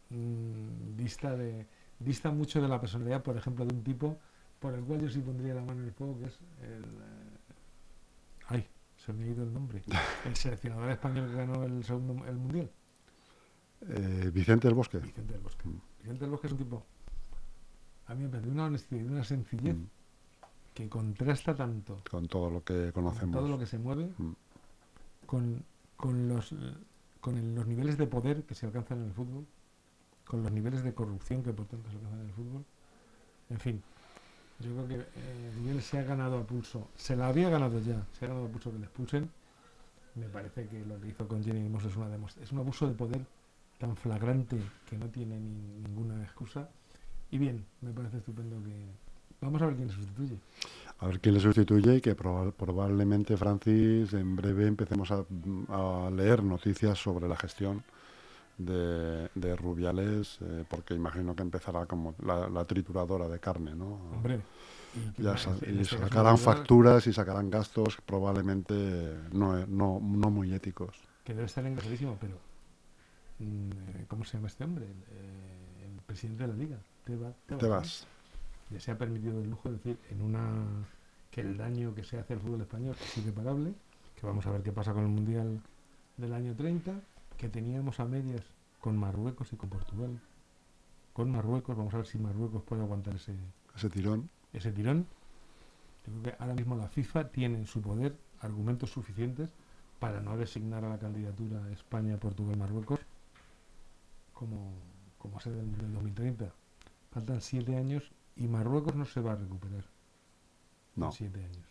Mm. 0.09 0.15
mm, 0.15 0.95
dista 0.97 1.35
de 1.35 1.65
dista 1.99 2.29
mucho 2.31 2.61
de 2.61 2.67
la 2.67 2.79
personalidad, 2.79 3.23
por 3.23 3.35
ejemplo, 3.37 3.65
de 3.65 3.73
un 3.73 3.83
tipo 3.83 4.19
por 4.59 4.73
el 4.73 4.83
cual 4.83 5.01
yo 5.01 5.09
sí 5.09 5.19
pondría 5.19 5.53
la 5.53 5.61
mano 5.61 5.81
en 5.81 5.87
el 5.87 5.93
fuego, 5.93 6.17
que 6.19 6.25
es 6.25 6.39
el, 6.61 6.83
eh, 6.83 7.37
Ay, 8.47 8.67
se 8.97 9.13
me 9.13 9.23
ha 9.23 9.27
ido 9.27 9.43
el 9.43 9.53
nombre. 9.53 9.83
El 10.25 10.35
seleccionador 10.35 10.89
español 10.91 11.29
que 11.29 11.35
ganó 11.35 11.63
el 11.63 11.83
segundo 11.83 12.25
el 12.25 12.35
mundial. 12.37 12.69
Eh, 13.89 14.31
Vicente 14.33 14.67
del 14.67 14.75
Bosque. 14.75 14.97
Vicente 14.99 15.33
del 15.33 15.41
Bosque. 15.41 15.67
Mm. 15.67 15.81
Vicente 16.01 16.19
del 16.21 16.31
Bosque 16.31 16.47
es 16.47 16.53
un 16.53 16.59
tipo, 16.59 16.85
a 18.07 18.15
mí 18.15 18.23
me 18.23 18.29
parece 18.29 18.49
una 18.49 18.65
honestidad 18.65 19.01
y 19.01 19.05
una 19.05 19.23
sencillez 19.23 19.75
Mm, 19.75 19.83
que 20.73 20.89
contrasta 20.89 21.55
tanto 21.55 22.01
Con 22.09 22.27
todo 22.27 22.49
lo 22.49 22.63
que 22.63 22.91
con 22.93 23.03
conocemos. 23.03 23.35
todo 23.35 23.47
lo 23.49 23.59
que 23.59 23.65
se 23.65 23.77
mueve 23.77 24.09
Mm. 24.17 24.31
con, 25.25 25.63
con 25.95 26.27
los 26.29 26.53
con 27.19 27.35
el- 27.37 27.53
los 27.55 27.67
niveles 27.67 27.97
de 27.97 28.07
poder 28.07 28.43
que 28.43 28.55
se 28.55 28.65
alcanzan 28.67 28.99
en 28.99 29.05
el 29.07 29.13
fútbol, 29.13 29.45
con 30.25 30.41
los 30.43 30.51
niveles 30.51 30.83
de 30.83 30.93
corrupción 30.93 31.43
que 31.43 31.51
por 31.51 31.65
tanto 31.65 31.89
se 31.89 31.95
alcanzan 31.97 32.21
en 32.21 32.25
el 32.27 32.33
fútbol. 32.33 32.65
En 33.49 33.59
fin, 33.59 33.83
yo 34.59 34.73
creo 34.73 34.87
que 34.87 34.95
eh, 34.95 35.51
Miguel 35.59 35.81
se 35.81 35.99
ha 35.99 36.03
ganado 36.03 36.37
a 36.39 36.43
pulso, 36.43 36.87
se 36.95 37.15
la 37.15 37.27
había 37.27 37.49
ganado 37.49 37.79
ya, 37.79 38.05
se 38.17 38.25
ha 38.25 38.27
ganado 38.29 38.47
a 38.47 38.49
pulso 38.49 38.71
que 38.71 38.79
le 38.79 38.85
expulsen. 38.85 39.29
Me 40.15 40.25
parece 40.29 40.67
que 40.67 40.83
lo 40.85 40.99
que 40.99 41.09
hizo 41.09 41.27
con 41.27 41.43
Jenny 41.43 41.65
Hermoso 41.65 41.89
es, 41.89 41.95
una 41.95 42.07
es 42.41 42.51
un 42.51 42.57
abuso 42.59 42.87
de 42.87 42.93
poder 42.95 43.21
tan 43.77 43.95
flagrante 43.95 44.57
que 44.89 44.97
no 44.97 45.05
tiene 45.07 45.39
ni- 45.39 45.83
ninguna 45.87 46.23
excusa. 46.23 46.67
Y 47.29 47.37
bien, 47.37 47.63
me 47.81 47.91
parece 47.91 48.17
estupendo 48.17 48.55
que... 48.63 48.73
Vamos 49.39 49.61
a 49.61 49.67
ver 49.67 49.75
quién 49.75 49.87
le 49.89 49.93
sustituye. 49.93 50.39
A 50.97 51.05
ver 51.05 51.19
quién 51.19 51.35
le 51.35 51.39
sustituye 51.41 51.97
y 51.97 52.01
que 52.01 52.17
proba- 52.17 52.51
probablemente, 52.51 53.37
Francis, 53.37 54.11
en 54.13 54.35
breve 54.35 54.65
empecemos 54.65 55.11
a 55.11 56.09
leer 56.11 56.43
noticias 56.43 56.97
sobre 56.97 57.27
la 57.27 57.35
gestión 57.37 57.83
de, 58.57 59.29
de 59.35 59.55
Rubiales, 59.55 60.39
eh, 60.41 60.65
porque 60.69 60.93
imagino 60.93 61.35
que 61.35 61.43
empezará 61.43 61.85
como 61.85 62.15
la, 62.23 62.49
la 62.49 62.65
trituradora 62.65 63.27
de 63.27 63.39
carne, 63.39 63.75
¿no? 63.75 63.99
Hombre, 64.13 64.41
Ya 65.17 65.37
sa- 65.37 65.55
y 65.67 65.85
sacarán 65.85 66.37
facturas 66.37 67.05
y 67.07 67.13
sacarán 67.13 67.49
gastos 67.51 67.97
probablemente 68.05 68.73
no, 69.31 69.65
no, 69.67 69.99
no 70.01 70.29
muy 70.31 70.53
éticos. 70.53 70.97
que 71.23 71.33
debe 71.33 71.45
estar 71.45 71.65
engrasadísimo, 71.65 72.17
pero 72.19 72.35
mm, 73.39 73.71
eh, 73.71 74.05
¿cómo 74.07 74.23
se 74.25 74.37
llama 74.37 74.47
este 74.47 74.63
hombre? 74.63 74.85
El, 74.85 74.91
eh, 75.11 75.85
el 75.93 76.01
presidente 76.05 76.43
de 76.43 76.49
la 76.49 76.55
liga, 76.55 76.77
Tebas. 77.05 77.35
Tebas, 77.45 77.61
Te 77.61 77.67
¿no? 77.67 77.69
vas. 77.69 78.07
Ya 78.69 78.79
se 78.79 78.91
ha 78.91 78.97
permitido 78.97 79.39
el 79.41 79.49
lujo 79.49 79.69
de 79.69 79.75
decir 79.75 79.97
en 80.09 80.21
una 80.21 80.65
que 81.31 81.41
el 81.41 81.57
daño 81.57 81.93
que 81.93 82.03
se 82.03 82.17
hace 82.19 82.33
al 82.33 82.39
fútbol 82.39 82.61
español 82.61 82.95
es 82.99 83.17
irreparable, 83.19 83.73
que 84.19 84.25
vamos 84.25 84.45
a 84.47 84.51
ver 84.51 84.61
qué 84.63 84.71
pasa 84.71 84.93
con 84.93 85.03
el 85.03 85.09
mundial 85.09 85.61
del 86.17 86.33
año 86.33 86.55
30, 86.55 86.91
que 87.37 87.49
teníamos 87.49 87.99
a 87.99 88.05
medias 88.05 88.43
con 88.81 88.97
Marruecos 88.97 89.53
y 89.53 89.57
con 89.57 89.69
Portugal. 89.69 90.19
Con 91.13 91.31
Marruecos, 91.31 91.75
vamos 91.77 91.93
a 91.93 91.97
ver 91.97 92.05
si 92.05 92.17
Marruecos 92.17 92.63
puede 92.63 92.81
aguantar 92.83 93.15
ese, 93.15 93.35
Ese 93.75 93.89
tirón. 93.89 94.29
ese 94.53 94.71
tirón. 94.71 95.05
Yo 96.05 96.13
creo 96.13 96.23
que 96.23 96.35
ahora 96.43 96.53
mismo 96.53 96.75
la 96.75 96.87
FIFA 96.87 97.29
tiene 97.29 97.57
en 97.57 97.65
su 97.67 97.81
poder 97.81 98.15
argumentos 98.39 98.91
suficientes 98.91 99.49
para 99.99 100.21
no 100.21 100.37
designar 100.37 100.85
a 100.85 100.89
la 100.89 100.99
candidatura 100.99 101.69
España, 101.71 102.17
Portugal, 102.17 102.55
Marruecos 102.57 102.99
como, 104.33 104.71
como 105.17 105.39
sede 105.39 105.55
del, 105.57 105.77
del 105.77 105.93
2030. 105.93 106.51
Faltan 107.11 107.41
siete 107.41 107.75
años 107.77 108.11
y 108.35 108.47
Marruecos 108.47 108.95
no 108.95 109.05
se 109.05 109.21
va 109.21 109.31
a 109.33 109.35
recuperar 109.35 109.83
No. 110.95 111.07
en 111.07 111.11
siete 111.11 111.43
años. 111.43 111.65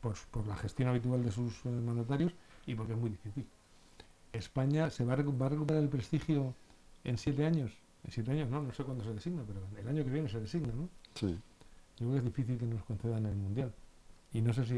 Por, 0.00 0.14
por 0.30 0.46
la 0.46 0.56
gestión 0.56 0.88
habitual 0.88 1.22
de 1.24 1.30
sus 1.30 1.64
eh, 1.64 1.68
mandatarios 1.70 2.32
y 2.66 2.74
porque 2.74 2.92
es 2.92 2.98
muy 2.98 3.10
difícil. 3.10 3.48
España 4.32 4.90
se 4.90 5.04
va 5.04 5.14
a, 5.14 5.16
recuperar 5.16 5.82
el 5.82 5.88
prestigio 5.88 6.54
en 7.04 7.18
siete 7.18 7.46
años. 7.46 7.72
En 8.04 8.12
siete 8.12 8.30
años 8.32 8.48
no, 8.48 8.62
no 8.62 8.72
sé 8.72 8.84
cuándo 8.84 9.04
se 9.04 9.12
designa, 9.12 9.42
pero 9.46 9.60
el 9.80 9.88
año 9.88 10.04
que 10.04 10.10
viene 10.10 10.28
se 10.28 10.40
designa, 10.40 10.72
¿no? 10.74 10.88
Sí. 11.14 11.26
Yo 11.98 12.06
creo 12.06 12.12
que 12.12 12.18
es 12.18 12.24
difícil 12.24 12.58
que 12.58 12.66
nos 12.66 12.82
concedan 12.84 13.26
el 13.26 13.34
mundial. 13.36 13.72
Y 14.32 14.40
no 14.40 14.52
sé 14.52 14.64
si 14.66 14.76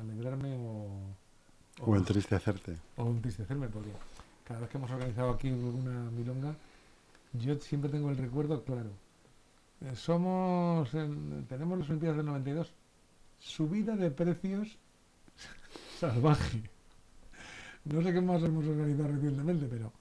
alegrarme 0.00 0.56
o, 0.56 0.88
O 1.80 1.96
entristecerte. 1.96 2.76
o 2.96 3.06
entristecerme, 3.08 3.68
porque 3.68 3.90
cada 4.44 4.60
vez 4.60 4.70
que 4.70 4.78
hemos 4.78 4.90
organizado 4.90 5.30
aquí 5.30 5.50
una 5.50 6.10
milonga, 6.10 6.54
yo 7.32 7.58
siempre 7.60 7.90
tengo 7.90 8.10
el 8.10 8.16
recuerdo 8.16 8.62
claro. 8.64 8.90
Eh, 9.80 9.96
somos, 9.96 10.94
en- 10.94 11.44
tenemos 11.48 11.78
las 11.78 11.88
Olimpiadas 11.88 12.16
del 12.18 12.26
92, 12.26 12.72
subida 13.40 13.96
de 13.96 14.10
precios 14.10 14.78
salvaje. 16.00 16.62
No 17.84 18.02
sé 18.02 18.12
qué 18.12 18.20
más 18.20 18.42
hemos 18.42 18.66
organizado 18.66 19.08
recientemente, 19.08 19.66
pero 19.66 19.92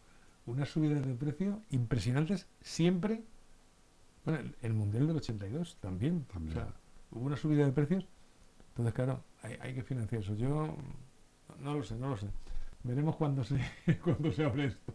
unas 0.46 0.70
subidas 0.70 1.06
de 1.06 1.14
precio 1.16 1.62
impresionantes 1.70 2.48
siempre. 2.62 3.24
Bueno, 4.26 4.52
el, 4.62 4.74
Mundial 4.74 5.08
del 5.08 5.18
82 5.18 5.78
también. 5.82 6.26
También. 6.32 6.58
O 6.58 6.62
sea, 6.62 6.74
hubo 7.12 7.26
una 7.26 7.36
subida 7.36 7.66
de 7.66 7.72
precios. 7.72 8.06
Entonces, 8.70 8.94
claro, 8.94 9.24
hay, 9.42 9.58
hay 9.60 9.74
que 9.74 9.84
financiar 9.84 10.22
eso. 10.22 10.36
Yo 10.36 10.76
no 11.60 11.74
lo 11.74 11.84
sé, 11.84 11.96
no 11.96 12.10
lo 12.10 12.18
sé. 12.18 12.28
Veremos 12.84 13.16
cuando 13.16 13.44
se, 13.44 13.60
cuando 14.04 14.32
se 14.32 14.44
abre 14.44 14.66
esto. 14.68 14.94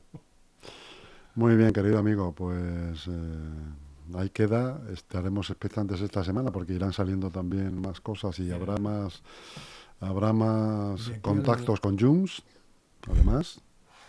Muy 1.35 1.57
bien, 1.57 1.73
querido 1.73 1.99
amigo, 1.99 2.33
pues 2.33 3.07
eh, 3.07 4.15
ahí 4.15 4.31
queda. 4.31 4.81
Estaremos 4.93 5.51
expectantes 5.51 6.01
esta 6.01 6.25
semana 6.25 6.51
porque 6.51 6.75
irán 6.75 6.93
saliendo 6.93 7.31
también 7.31 7.81
más 7.81 8.01
cosas 8.01 8.39
y 8.41 8.51
habrá 8.51 8.77
más 8.77 9.23
habrá 10.01 10.33
más 10.33 11.13
contactos 11.23 11.81
con 11.81 11.99
Junts, 11.99 12.43
además. 13.07 13.61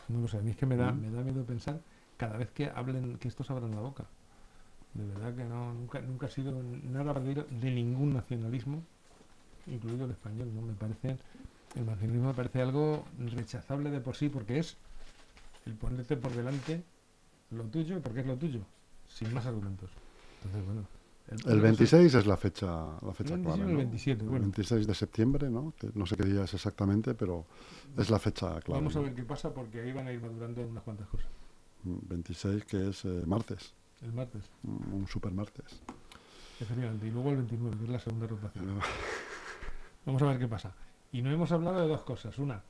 No 0.07 0.21
lo 0.21 0.27
sé, 0.27 0.37
a 0.37 0.41
mí 0.41 0.51
es 0.51 0.57
que 0.57 0.65
me 0.65 0.75
da, 0.75 0.91
Mm. 0.91 1.01
me 1.01 1.11
da 1.11 1.23
miedo 1.23 1.45
pensar 1.45 1.81
cada 2.17 2.37
vez 2.37 2.51
que 2.51 2.65
hablen, 2.67 3.17
que 3.17 3.27
estos 3.27 3.49
abran 3.51 3.71
la 3.71 3.81
boca. 3.81 4.05
De 4.93 5.05
verdad 5.05 5.35
que 5.35 5.43
no, 5.45 5.73
nunca, 5.73 6.01
nunca 6.01 6.27
ha 6.27 6.29
sido 6.29 6.51
nada 6.63 7.13
verdadero 7.13 7.45
de 7.49 7.71
ningún 7.71 8.13
nacionalismo, 8.13 8.83
incluido 9.67 10.05
el 10.05 10.11
español, 10.11 10.49
¿no? 10.55 10.61
Me 10.61 10.73
parece, 10.73 11.17
el 11.75 11.85
nacionalismo 11.85 12.29
me 12.29 12.33
parece 12.33 12.61
algo 12.61 13.05
rechazable 13.17 13.91
de 13.91 14.01
por 14.01 14.15
sí, 14.15 14.29
porque 14.29 14.59
es 14.59 14.77
el 15.65 15.75
ponerte 15.75 16.17
por 16.17 16.33
delante 16.33 16.83
lo 17.51 17.65
tuyo, 17.65 18.01
porque 18.01 18.21
es 18.21 18.25
lo 18.27 18.37
tuyo, 18.37 18.61
sin 19.07 19.33
más 19.33 19.45
argumentos. 19.45 19.91
Entonces, 20.37 20.65
bueno. 20.65 20.87
El 21.45 21.61
26 21.61 22.13
es 22.15 22.25
la 22.25 22.37
fecha, 22.37 22.67
la 23.01 23.13
fecha 23.13 23.35
El 23.35 23.41
26 23.43 23.43
clave. 23.43 23.63
o 23.63 23.67
el 23.67 23.71
¿no? 23.73 23.77
27, 23.77 24.23
El 24.23 24.29
bueno. 24.29 24.43
26 24.45 24.87
de 24.87 24.95
septiembre, 24.95 25.49
¿no? 25.49 25.73
Que 25.79 25.89
no 25.93 26.05
sé 26.05 26.15
qué 26.15 26.23
día 26.23 26.43
es 26.43 26.53
exactamente, 26.53 27.13
pero 27.13 27.45
es 27.97 28.09
la 28.09 28.17
fecha 28.19 28.59
clave. 28.61 28.79
Vamos 28.79 28.95
a 28.95 28.99
ver 29.01 29.13
qué 29.13 29.23
pasa, 29.23 29.53
porque 29.53 29.81
ahí 29.81 29.91
van 29.91 30.07
a 30.07 30.11
ir 30.11 30.21
madurando 30.21 30.61
unas 30.63 30.83
cuantas 30.83 31.07
cosas. 31.07 31.27
Mm, 31.83 31.97
26, 32.09 32.65
que 32.65 32.89
es 32.89 33.05
eh, 33.05 33.23
martes, 33.27 33.73
El 34.01 34.11
martes, 34.13 34.43
mm, 34.63 34.93
un 34.93 35.07
super 35.07 35.31
martes. 35.31 35.81
efectivamente, 36.59 37.07
y 37.07 37.11
luego 37.11 37.29
el 37.29 37.37
29, 37.37 37.77
que 37.77 37.83
es 37.83 37.89
la 37.89 37.99
segunda 37.99 38.25
rotación. 38.27 38.79
Vamos 40.05 40.21
a 40.21 40.25
ver 40.25 40.39
qué 40.39 40.47
pasa. 40.47 40.73
Y 41.11 41.21
no 41.21 41.29
hemos 41.31 41.51
hablado 41.51 41.81
de 41.81 41.87
dos 41.87 42.01
cosas. 42.01 42.37
Una, 42.39 42.63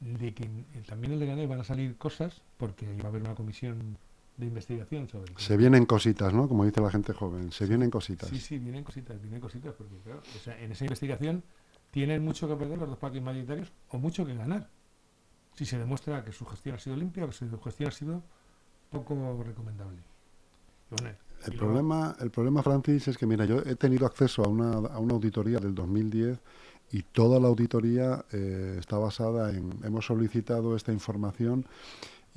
de 0.00 0.34
que 0.34 0.48
también 0.86 1.12
en 1.12 1.20
Leganés 1.20 1.48
van 1.48 1.60
a 1.60 1.64
salir 1.64 1.96
cosas, 1.96 2.42
porque 2.56 2.86
va 2.98 3.04
a 3.04 3.08
haber 3.08 3.22
una 3.22 3.34
comisión 3.34 3.96
de 4.36 4.46
investigación 4.46 5.08
sobre 5.08 5.32
el 5.32 5.38
Se 5.38 5.56
vienen 5.56 5.86
cositas, 5.86 6.32
¿no? 6.34 6.48
Como 6.48 6.64
dice 6.64 6.80
la 6.80 6.90
gente 6.90 7.12
joven, 7.12 7.52
se 7.52 7.66
vienen 7.66 7.90
cositas. 7.90 8.28
Sí, 8.28 8.38
sí, 8.38 8.58
vienen 8.58 8.84
cositas, 8.84 9.20
vienen 9.20 9.40
cositas, 9.40 9.74
porque 9.74 9.96
claro, 10.04 10.20
o 10.20 10.38
sea, 10.38 10.60
en 10.60 10.72
esa 10.72 10.84
investigación 10.84 11.42
tienen 11.90 12.22
mucho 12.24 12.46
que 12.48 12.56
perder 12.56 12.78
los 12.78 12.88
dos 12.88 12.98
parques 12.98 13.22
mayoritarios 13.22 13.72
o 13.88 13.98
mucho 13.98 14.26
que 14.26 14.34
ganar. 14.34 14.68
Si 15.54 15.64
se 15.64 15.78
demuestra 15.78 16.22
que 16.22 16.32
su 16.32 16.44
gestión 16.44 16.76
ha 16.76 16.78
sido 16.78 16.96
limpia 16.96 17.24
o 17.24 17.28
que 17.28 17.32
su 17.34 17.60
gestión 17.60 17.88
ha 17.88 17.92
sido 17.92 18.22
poco 18.90 19.42
recomendable. 19.42 20.02
Bueno, 20.90 21.08
El 21.44 21.52
luego- 21.56 21.58
problema, 21.58 22.16
el 22.20 22.30
problema, 22.30 22.62
Francis, 22.62 23.08
es 23.08 23.18
que, 23.18 23.26
mira, 23.26 23.44
yo 23.46 23.58
he 23.64 23.74
tenido 23.76 24.06
acceso 24.06 24.44
a 24.44 24.48
una, 24.48 24.72
a 24.74 24.98
una 24.98 25.14
auditoría 25.14 25.58
del 25.58 25.74
2010 25.74 26.38
y 26.92 27.02
toda 27.02 27.40
la 27.40 27.48
auditoría 27.48 28.24
eh, 28.32 28.76
está 28.78 28.98
basada 28.98 29.50
en, 29.50 29.74
hemos 29.82 30.06
solicitado 30.06 30.76
esta 30.76 30.92
información 30.92 31.64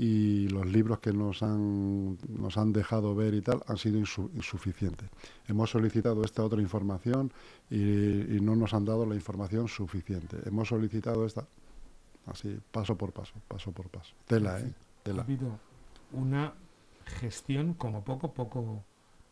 y 0.01 0.47
los 0.47 0.65
libros 0.65 0.99
que 0.99 1.11
nos 1.11 1.43
han, 1.43 2.17
nos 2.29 2.57
han 2.57 2.71
dejado 2.71 3.13
ver 3.15 3.33
y 3.33 3.41
tal 3.41 3.61
han 3.67 3.75
sido 3.75 3.99
insu- 3.99 4.29
insuficientes. 4.33 5.09
Hemos 5.45 5.71
solicitado 5.71 6.23
esta 6.23 6.41
otra 6.43 6.61
información 6.61 7.33
y, 7.69 8.37
y 8.37 8.39
no 8.41 8.55
nos 8.55 8.73
han 8.73 8.85
dado 8.85 9.05
la 9.05 9.13
información 9.15 9.67
suficiente. 9.67 10.37
Hemos 10.45 10.69
solicitado 10.69 11.25
esta, 11.25 11.45
así, 12.27 12.57
paso 12.71 12.97
por 12.97 13.11
paso, 13.11 13.33
paso 13.49 13.73
por 13.73 13.89
paso. 13.89 14.15
Tela, 14.25 14.61
¿eh? 14.61 14.73
ha 14.73 15.03
Tela. 15.03 15.23
habido 15.23 15.59
una 16.13 16.53
gestión 17.19 17.73
como 17.73 18.01
poco, 18.05 18.33
poco, 18.33 18.81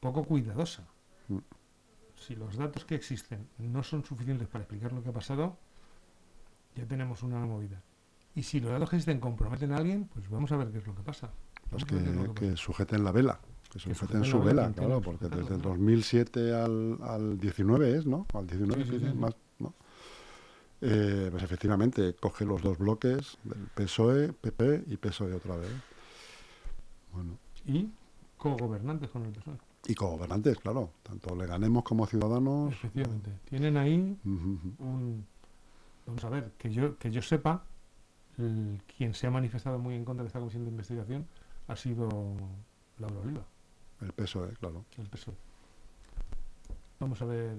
poco 0.02 0.26
cuidadosa. 0.26 0.84
Mm. 1.30 1.38
Si 2.18 2.36
los 2.36 2.58
datos 2.58 2.84
que 2.84 2.96
existen 2.96 3.48
no 3.58 3.84
son 3.84 4.04
suficientes 4.04 4.50
para 4.50 4.64
explicar 4.64 4.92
lo 4.92 5.02
que 5.02 5.10
ha 5.10 5.14
pasado, 5.14 5.56
ya 6.76 6.86
tenemos 6.86 7.24
una 7.24 7.40
movida. 7.46 7.82
Y 8.38 8.44
si 8.44 8.60
los 8.60 8.72
datos 8.72 8.90
que 8.90 8.98
existen 8.98 9.20
comprometen 9.20 9.72
a 9.74 9.78
alguien, 9.78 10.06
pues 10.14 10.30
vamos 10.30 10.52
a 10.52 10.58
ver 10.58 10.70
qué 10.72 10.78
es 10.78 10.86
lo 10.88 10.94
que 10.96 11.02
pasa. 11.02 11.30
Pues 11.70 11.84
que, 11.86 11.96
que 11.96 12.04
que 12.36 12.46
pasa. 12.52 12.56
sujeten 12.58 13.04
la 13.04 13.12
vela, 13.12 13.40
que 13.72 13.80
Que 13.80 13.94
sujeten 13.96 14.24
su 14.24 14.38
la 14.40 14.46
vela, 14.46 14.72
claro, 14.74 15.02
porque 15.02 15.26
desde 15.28 15.42
el 15.42 15.62
claro. 15.62 15.70
2007 15.72 16.54
al, 16.54 17.00
al 17.02 17.40
19 17.40 17.98
es, 17.98 18.06
¿no? 18.06 18.26
Al 18.34 18.46
19 18.48 18.86
Sí, 18.86 19.14
más, 19.16 19.36
¿no? 19.60 19.74
Eh, 20.82 21.30
pues 21.32 21.42
efectivamente, 21.42 22.14
coge 22.14 22.46
los 22.46 22.62
dos 22.62 22.78
bloques, 22.78 23.38
del 23.44 23.68
PSOE, 23.74 24.34
PP 24.34 24.84
y 24.88 24.98
PSOE 24.98 25.34
otra 25.34 25.56
vez. 25.58 25.72
Bueno, 27.12 27.38
Y 27.66 27.90
cogobernantes 28.38 29.10
con 29.10 29.26
el 29.26 29.32
PSOE. 29.32 29.56
y 29.88 29.96
cogobernantes, 29.96 30.60
claro, 30.60 30.92
tanto 31.02 31.36
le 31.36 31.48
ganemos 31.48 31.84
como 31.84 32.06
ciudadanos. 32.06 32.72
Efectivamente. 32.74 33.32
Tienen 33.50 33.78
ahí 33.78 34.16
un, 34.26 35.26
vamos 36.06 36.24
a 36.24 36.30
ver, 36.30 36.52
que 36.60 36.70
yo, 36.72 36.98
que 37.00 37.10
yo 37.10 37.22
sepa, 37.24 37.64
el- 38.38 38.82
quien 38.98 39.14
se 39.14 39.28
ha 39.28 39.32
manifestado 39.32 39.80
muy 39.80 39.96
en 39.96 40.06
contra 40.06 40.24
de 40.24 40.28
esta 40.28 40.40
comisión 40.40 40.64
de 40.66 40.72
investigación 40.72 41.26
ha 41.68 41.76
sido 41.76 42.10
Laura 43.00 43.20
Oliva, 43.20 43.46
El 44.02 44.12
PSOE, 44.14 44.50
claro. 44.60 44.86
el 44.98 45.08
PSOE. 45.10 45.36
Vamos 47.00 47.22
a 47.22 47.26
ver. 47.26 47.56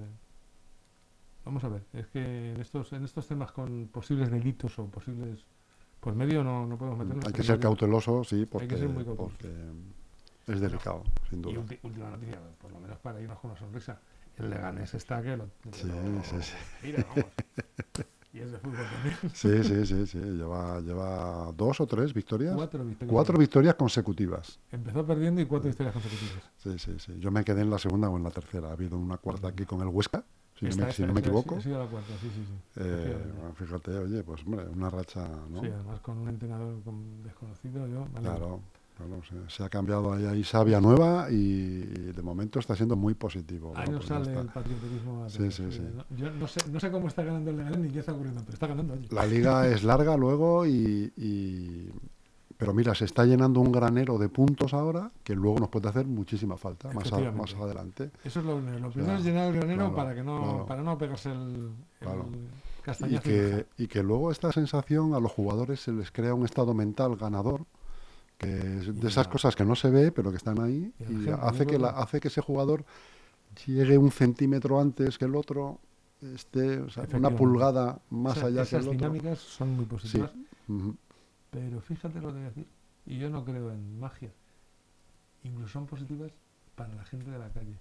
Vamos 1.44 1.64
a 1.64 1.68
ver, 1.68 1.82
es 1.94 2.06
que 2.08 2.52
en 2.52 2.60
estos, 2.60 2.92
en 2.92 3.04
estos 3.04 3.26
temas 3.26 3.52
con 3.52 3.88
posibles 3.88 4.30
delitos 4.30 4.78
o 4.78 4.86
posibles 4.86 5.44
por 6.00 6.14
medio 6.14 6.44
no, 6.44 6.66
no 6.66 6.76
podemos 6.76 6.98
meternos. 6.98 7.26
Hay 7.26 7.32
que 7.32 7.42
ser 7.42 7.58
cauteloso, 7.58 8.22
sí, 8.24 8.44
porque, 8.46 8.68
que 8.68 8.76
ser 8.76 8.88
muy 8.88 9.04
cauteloso. 9.04 9.34
porque 9.38 10.52
es 10.52 10.60
delicado, 10.60 11.04
sin 11.30 11.38
Y 11.40 11.42
duda. 11.42 11.60
ulti- 11.62 11.78
última 11.82 12.10
noticia, 12.10 12.38
por 12.60 12.70
lo 12.72 12.80
menos 12.80 12.98
para 12.98 13.20
irnos 13.20 13.38
con 13.38 13.50
una 13.52 13.58
sonrisa. 13.60 13.98
El 14.36 14.50
Leganés 14.50 14.94
está 14.94 15.22
que 15.22 15.36
lo. 15.36 15.46
que 15.62 15.72
Sí, 15.72 15.86
lo- 15.88 16.22
sí, 16.24 16.36
sí. 16.42 16.54
Mira, 16.82 17.04
vamos. 17.08 17.24
y 18.38 18.40
es 18.42 18.52
de 18.52 18.58
fútbol 18.58 18.86
también. 18.92 19.16
Sí, 19.34 19.64
sí, 19.64 19.86
sí, 19.86 20.06
sí. 20.06 20.18
Lleva, 20.18 20.80
lleva 20.80 21.52
dos 21.56 21.80
o 21.80 21.86
tres 21.86 22.14
victorias. 22.14 22.54
Cuatro 22.54 22.84
victorias. 22.84 23.12
Cuatro 23.12 23.38
victorias 23.38 23.74
consecutivas. 23.74 24.58
Empezó 24.70 25.04
perdiendo 25.06 25.40
y 25.40 25.46
cuatro 25.46 25.68
victorias 25.68 25.92
consecutivas. 25.92 26.44
Sí, 26.58 26.78
sí, 26.78 26.94
sí. 26.98 27.18
Yo 27.18 27.30
me 27.30 27.44
quedé 27.44 27.62
en 27.62 27.70
la 27.70 27.78
segunda 27.78 28.08
o 28.08 28.16
en 28.16 28.22
la 28.24 28.30
tercera. 28.30 28.68
Ha 28.68 28.72
habido 28.72 28.96
una 28.98 29.16
cuarta 29.18 29.48
aquí 29.48 29.64
con 29.64 29.80
el 29.80 29.88
Huesca, 29.88 30.24
si 30.58 30.64
no 30.66 30.70
Esta- 30.70 30.84
me, 30.86 30.92
si 30.92 31.02
esta- 31.02 31.06
no 31.06 31.12
me 31.14 31.20
esta- 31.20 31.30
equivoco. 31.30 31.56
Ha 31.56 31.60
sido 31.60 31.78
la 31.78 31.86
cuarta, 31.90 32.12
sí, 32.20 32.30
sí, 32.34 32.44
sí. 32.46 32.80
Eh, 32.80 33.32
bueno, 33.36 33.54
fíjate, 33.54 33.90
oye, 33.98 34.22
pues 34.22 34.42
hombre, 34.44 34.66
una 34.68 34.90
racha, 34.90 35.28
¿no? 35.50 35.60
Sí, 35.60 35.66
además 35.66 36.00
con 36.00 36.18
un 36.18 36.28
entrenador 36.28 36.82
con- 36.82 37.22
desconocido, 37.22 37.86
yo. 37.88 38.02
alegro. 38.14 38.20
Claro, 38.20 38.60
claro, 38.98 39.22
se, 39.24 39.56
se 39.56 39.64
ha 39.64 39.68
cambiado 39.70 40.12
ahí, 40.12 40.26
ahí 40.26 40.44
sabia 40.44 40.80
nueva 40.80 41.30
y, 41.30 41.34
y 41.36 42.12
de 42.12 42.22
momento 42.22 42.58
está 42.58 42.76
siendo 42.76 42.96
muy 42.96 43.14
positivo. 43.14 43.72
Ahí 43.74 43.86
Bueno, 43.86 43.92
nos 44.00 44.06
pues 44.06 44.26
sale 44.26 44.38
el 44.38 44.46
patrioterismo. 44.48 45.24
a 45.24 45.28
Sí, 45.30 45.50
sí, 45.50 45.64
sí. 45.70 45.82
¿no? 45.94 46.04
Yo 46.16 46.30
no 46.30 46.46
sé, 46.46 46.60
no 46.70 46.78
sé 46.80 46.90
cómo 46.90 47.08
está 47.08 47.22
ganando 47.22 47.50
el 47.50 47.56
Leganés 47.56 47.78
ni 47.78 47.88
qué 47.90 48.00
está 48.00 48.12
ocurriendo, 48.12 48.40
pero 48.42 48.52
está 48.54 48.66
ganando, 48.66 48.92
oye. 48.94 49.08
La 49.10 49.24
liga 49.24 49.66
es 49.68 49.82
larga 49.84 50.16
luego 50.16 50.66
y, 50.66 51.10
y- 51.16 51.90
Pero 52.58 52.74
mira, 52.74 52.92
se 52.94 53.04
está 53.04 53.24
llenando 53.24 53.60
un 53.60 53.70
granero 53.70 54.18
de 54.18 54.28
puntos 54.28 54.74
ahora 54.74 55.12
que 55.22 55.34
luego 55.36 55.60
nos 55.60 55.68
puede 55.68 55.88
hacer 55.88 56.06
muchísima 56.06 56.56
falta 56.56 56.88
más, 56.88 56.96
a- 56.96 57.16
Efectivamente. 57.16 57.40
más 57.40 57.54
adelante. 57.62 58.10
Eso 58.24 58.40
es 58.40 58.46
lo 58.46 58.56
primero. 58.56 58.78
Lo 58.80 58.90
primero 58.90 59.04
Claro, 59.06 59.18
es 59.20 59.24
llenar 59.24 59.46
el 59.48 59.54
granero 59.54 59.78
claro, 59.92 59.94
para 59.94 60.14
que 60.16 60.22
no 60.24 60.64
para 60.66 60.82
no 60.82 60.98
pegarse 60.98 61.30
el, 61.30 61.70
el 62.00 62.08
castañazo. 62.82 63.28
y 63.28 63.32
que, 63.32 63.66
y 63.78 63.86
que 63.86 64.02
luego 64.02 64.32
esta 64.32 64.50
sensación 64.50 65.14
a 65.14 65.20
los 65.20 65.30
jugadores 65.30 65.78
se 65.80 65.92
les 65.92 66.10
crea 66.10 66.34
un 66.34 66.44
estado 66.44 66.74
mental 66.74 67.14
ganador, 67.16 67.64
que 68.38 68.78
es 68.78 69.00
de 69.00 69.08
esas 69.08 69.28
cosas 69.28 69.56
que 69.56 69.64
no 69.64 69.74
se 69.76 69.90
ve, 69.90 70.12
pero 70.12 70.30
que 70.30 70.36
están 70.38 70.60
ahí, 70.60 70.92
Y 71.00 71.28
hace 71.30 71.66
que, 71.66 71.78
la, 71.78 71.90
hace 71.90 72.20
que 72.20 72.28
ese 72.28 72.40
jugador 72.40 72.84
llegue 73.66 73.98
un 73.98 74.10
centímetro 74.12 74.80
antes 74.80 75.18
que 75.18 75.24
el 75.26 75.36
otro, 75.36 75.80
esté 76.22 76.80
o 76.80 76.90
sea, 76.90 77.06
una 77.14 77.30
pulgada 77.30 78.00
más 78.10 78.38
O 78.38 78.40
sea, 78.40 78.48
allá 78.48 78.66
que 78.66 78.76
esas 78.76 78.82
el 78.82 78.88
otro. 78.88 78.92
dinámicas 78.92 79.38
son 79.38 79.70
muy 79.76 79.84
positivas, 79.86 80.32
Ujú. 80.68 80.96
pero 81.50 81.80
fíjate 81.80 82.20
lo 82.20 82.28
que 82.28 82.34
voy 82.34 82.42
a 82.42 82.48
decir. 82.48 82.66
Y 83.06 83.18
yo 83.18 83.30
no 83.30 83.44
creo 83.44 83.70
en 83.72 83.98
magia. 83.98 84.32
Incluso 85.42 85.72
son 85.72 85.86
positivas 85.86 86.30
para 86.76 86.94
la 86.94 87.04
gente 87.04 87.28
de 87.30 87.38
la 87.40 87.50
calle. 87.52 87.80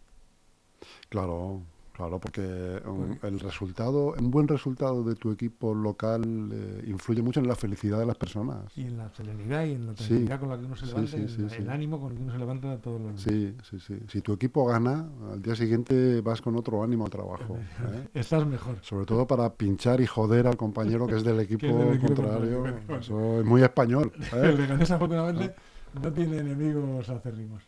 Claro, 1.10 1.64
claro, 1.98 2.20
porque 2.20 2.80
um, 2.86 3.18
el 3.24 3.40
resultado, 3.40 4.14
un 4.20 4.30
buen 4.32 4.48
resultado 4.48 5.04
de 5.04 5.16
tu 5.16 5.32
equipo 5.32 5.74
local 5.74 6.50
eh, 6.54 6.84
influye 6.88 7.22
mucho 7.24 7.40
en 7.40 7.48
la 7.48 7.56
felicidad 7.56 7.98
de 8.00 8.06
las 8.06 8.16
personas. 8.16 8.66
Y 8.78 8.82
en 8.84 8.98
la 8.98 9.10
serenidad 9.10 9.66
y 9.66 9.72
en 9.74 9.88
la 9.88 9.94
Sí. 9.98 10.06
tranquilidad 10.08 10.40
con 10.40 10.50
la 10.50 10.58
que 10.60 10.66
uno 10.66 10.76
se 10.76 10.86
levanta, 10.86 11.12
sí, 11.28 11.48
el 11.58 11.70
ánimo 11.70 12.00
con 12.00 12.12
el 12.12 12.18
que 12.18 12.24
uno 12.24 12.32
se 12.34 12.38
levanta 12.40 12.78
todos 12.78 13.02
los 13.02 13.26
días. 13.26 13.54
Sí, 13.64 13.80
sí, 13.80 13.80
sí. 13.80 14.00
Si 14.08 14.22
tu 14.22 14.34
equipo 14.34 14.66
gana, 14.66 15.10
al 15.32 15.42
día 15.42 15.56
siguiente 15.56 16.22
vas 16.22 16.42
con 16.42 16.56
otro 16.56 16.84
ánimo 16.84 17.06
al 17.06 17.12
trabajo. 17.12 17.58
¿eh? 17.92 18.08
Estás 18.14 18.46
mejor. 18.46 18.78
Sobre 18.82 19.06
todo 19.06 19.26
para 19.26 19.52
pinchar 19.54 20.00
y 20.00 20.06
joder 20.06 20.46
al 20.48 20.56
compañero 20.56 21.08
que 21.08 21.16
es 21.16 21.24
del 21.24 21.40
equipo, 21.40 21.62
Que 21.68 21.70
es 21.72 21.78
del 21.78 21.94
equipo 21.96 22.14
contrario. 22.16 22.62
contrario. 22.62 23.00
Eso 23.00 23.40
es 23.40 23.46
muy 23.46 23.64
español. 23.64 24.12
¿eh? 24.34 24.56
El 24.70 24.72
afortunadamente 24.72 25.56
no 26.02 26.14
tiene 26.14 26.38
enemigos 26.38 27.10
acérrimos. 27.10 27.64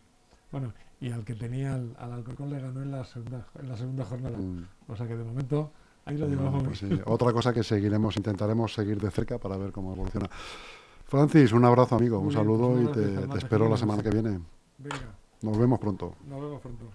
Bueno, 0.52 0.74
y 1.00 1.12
al 1.12 1.24
que 1.24 1.36
tenía 1.36 1.76
al, 1.76 1.96
al 2.00 2.12
Alcorcón 2.14 2.50
le 2.50 2.60
ganó 2.60 2.82
en 2.82 2.92
la 2.92 3.04
segunda 3.06 3.48
en 3.60 3.70
la 3.70 3.78
segunda 3.78 4.04
jornada. 4.06 4.38
Mm. 4.38 4.66
O 4.88 4.96
sea 4.96 5.08
que 5.08 5.16
de 5.16 5.24
momento 5.24 5.72
ahí 6.06 6.18
lo 6.18 6.26
Bueno, 6.28 6.42
llevamos 6.42 6.64
pues 6.64 6.80
sí. 6.80 6.90
Otra 7.06 7.32
cosa 7.34 7.54
que 7.54 7.64
seguiremos, 7.64 8.18
intentaremos 8.18 8.74
seguir 8.74 9.00
de 9.00 9.12
cerca 9.12 9.38
para 9.38 9.58
ver 9.58 9.72
cómo 9.72 9.94
evoluciona. 9.94 10.30
Francis, 11.06 11.54
un 11.54 11.66
abrazo 11.66 11.96
amigo, 11.96 12.18
Muy 12.18 12.28
un 12.28 12.30
bien, 12.30 12.42
saludo 12.42 12.70
pues 12.74 12.84
y 12.84 12.92
te, 12.92 13.12
gracias, 13.12 13.30
te 13.32 13.38
espero 13.40 13.70
la 13.70 13.78
semana 13.78 14.04
que 14.04 14.10
viene. 14.10 14.40
Venga, 14.78 15.16
Nos 15.42 15.58
vemos 15.58 15.80
pronto. 15.80 16.16
nos 16.28 16.42
vemos 16.42 16.62
pronto. 16.62 16.86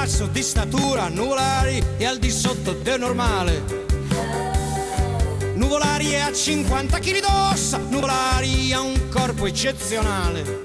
Basso 0.00 0.28
di 0.28 0.42
statura, 0.42 1.08
nuvolari 1.08 1.84
e 1.98 2.06
al 2.06 2.16
di 2.16 2.30
sotto 2.30 2.72
del 2.72 2.98
normale. 2.98 3.62
Nuvolari 5.56 6.18
a 6.18 6.32
50 6.32 6.98
kg 6.98 7.20
d'ossa, 7.20 7.76
Nuvolari 7.76 8.72
ha 8.72 8.80
un 8.80 8.98
corpo 9.10 9.44
eccezionale. 9.44 10.62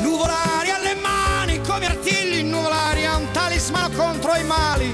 Nuvolari 0.00 0.70
alle 0.70 0.96
mani 0.96 1.60
come 1.60 1.86
artigli, 1.86 2.42
Nuvolari 2.42 3.06
ha 3.06 3.18
un 3.18 3.30
talismano 3.30 3.94
contro 3.94 4.34
i 4.34 4.42
mali. 4.42 4.92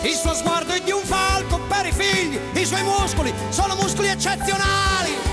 Il 0.00 0.14
suo 0.14 0.32
sguardo 0.32 0.72
è 0.72 0.80
di 0.80 0.90
un 0.90 1.02
falco 1.02 1.60
per 1.68 1.84
i 1.84 1.92
figli, 1.92 2.38
i 2.54 2.64
suoi 2.64 2.82
muscoli 2.82 3.30
sono 3.50 3.74
muscoli 3.74 4.08
eccezionali. 4.08 5.29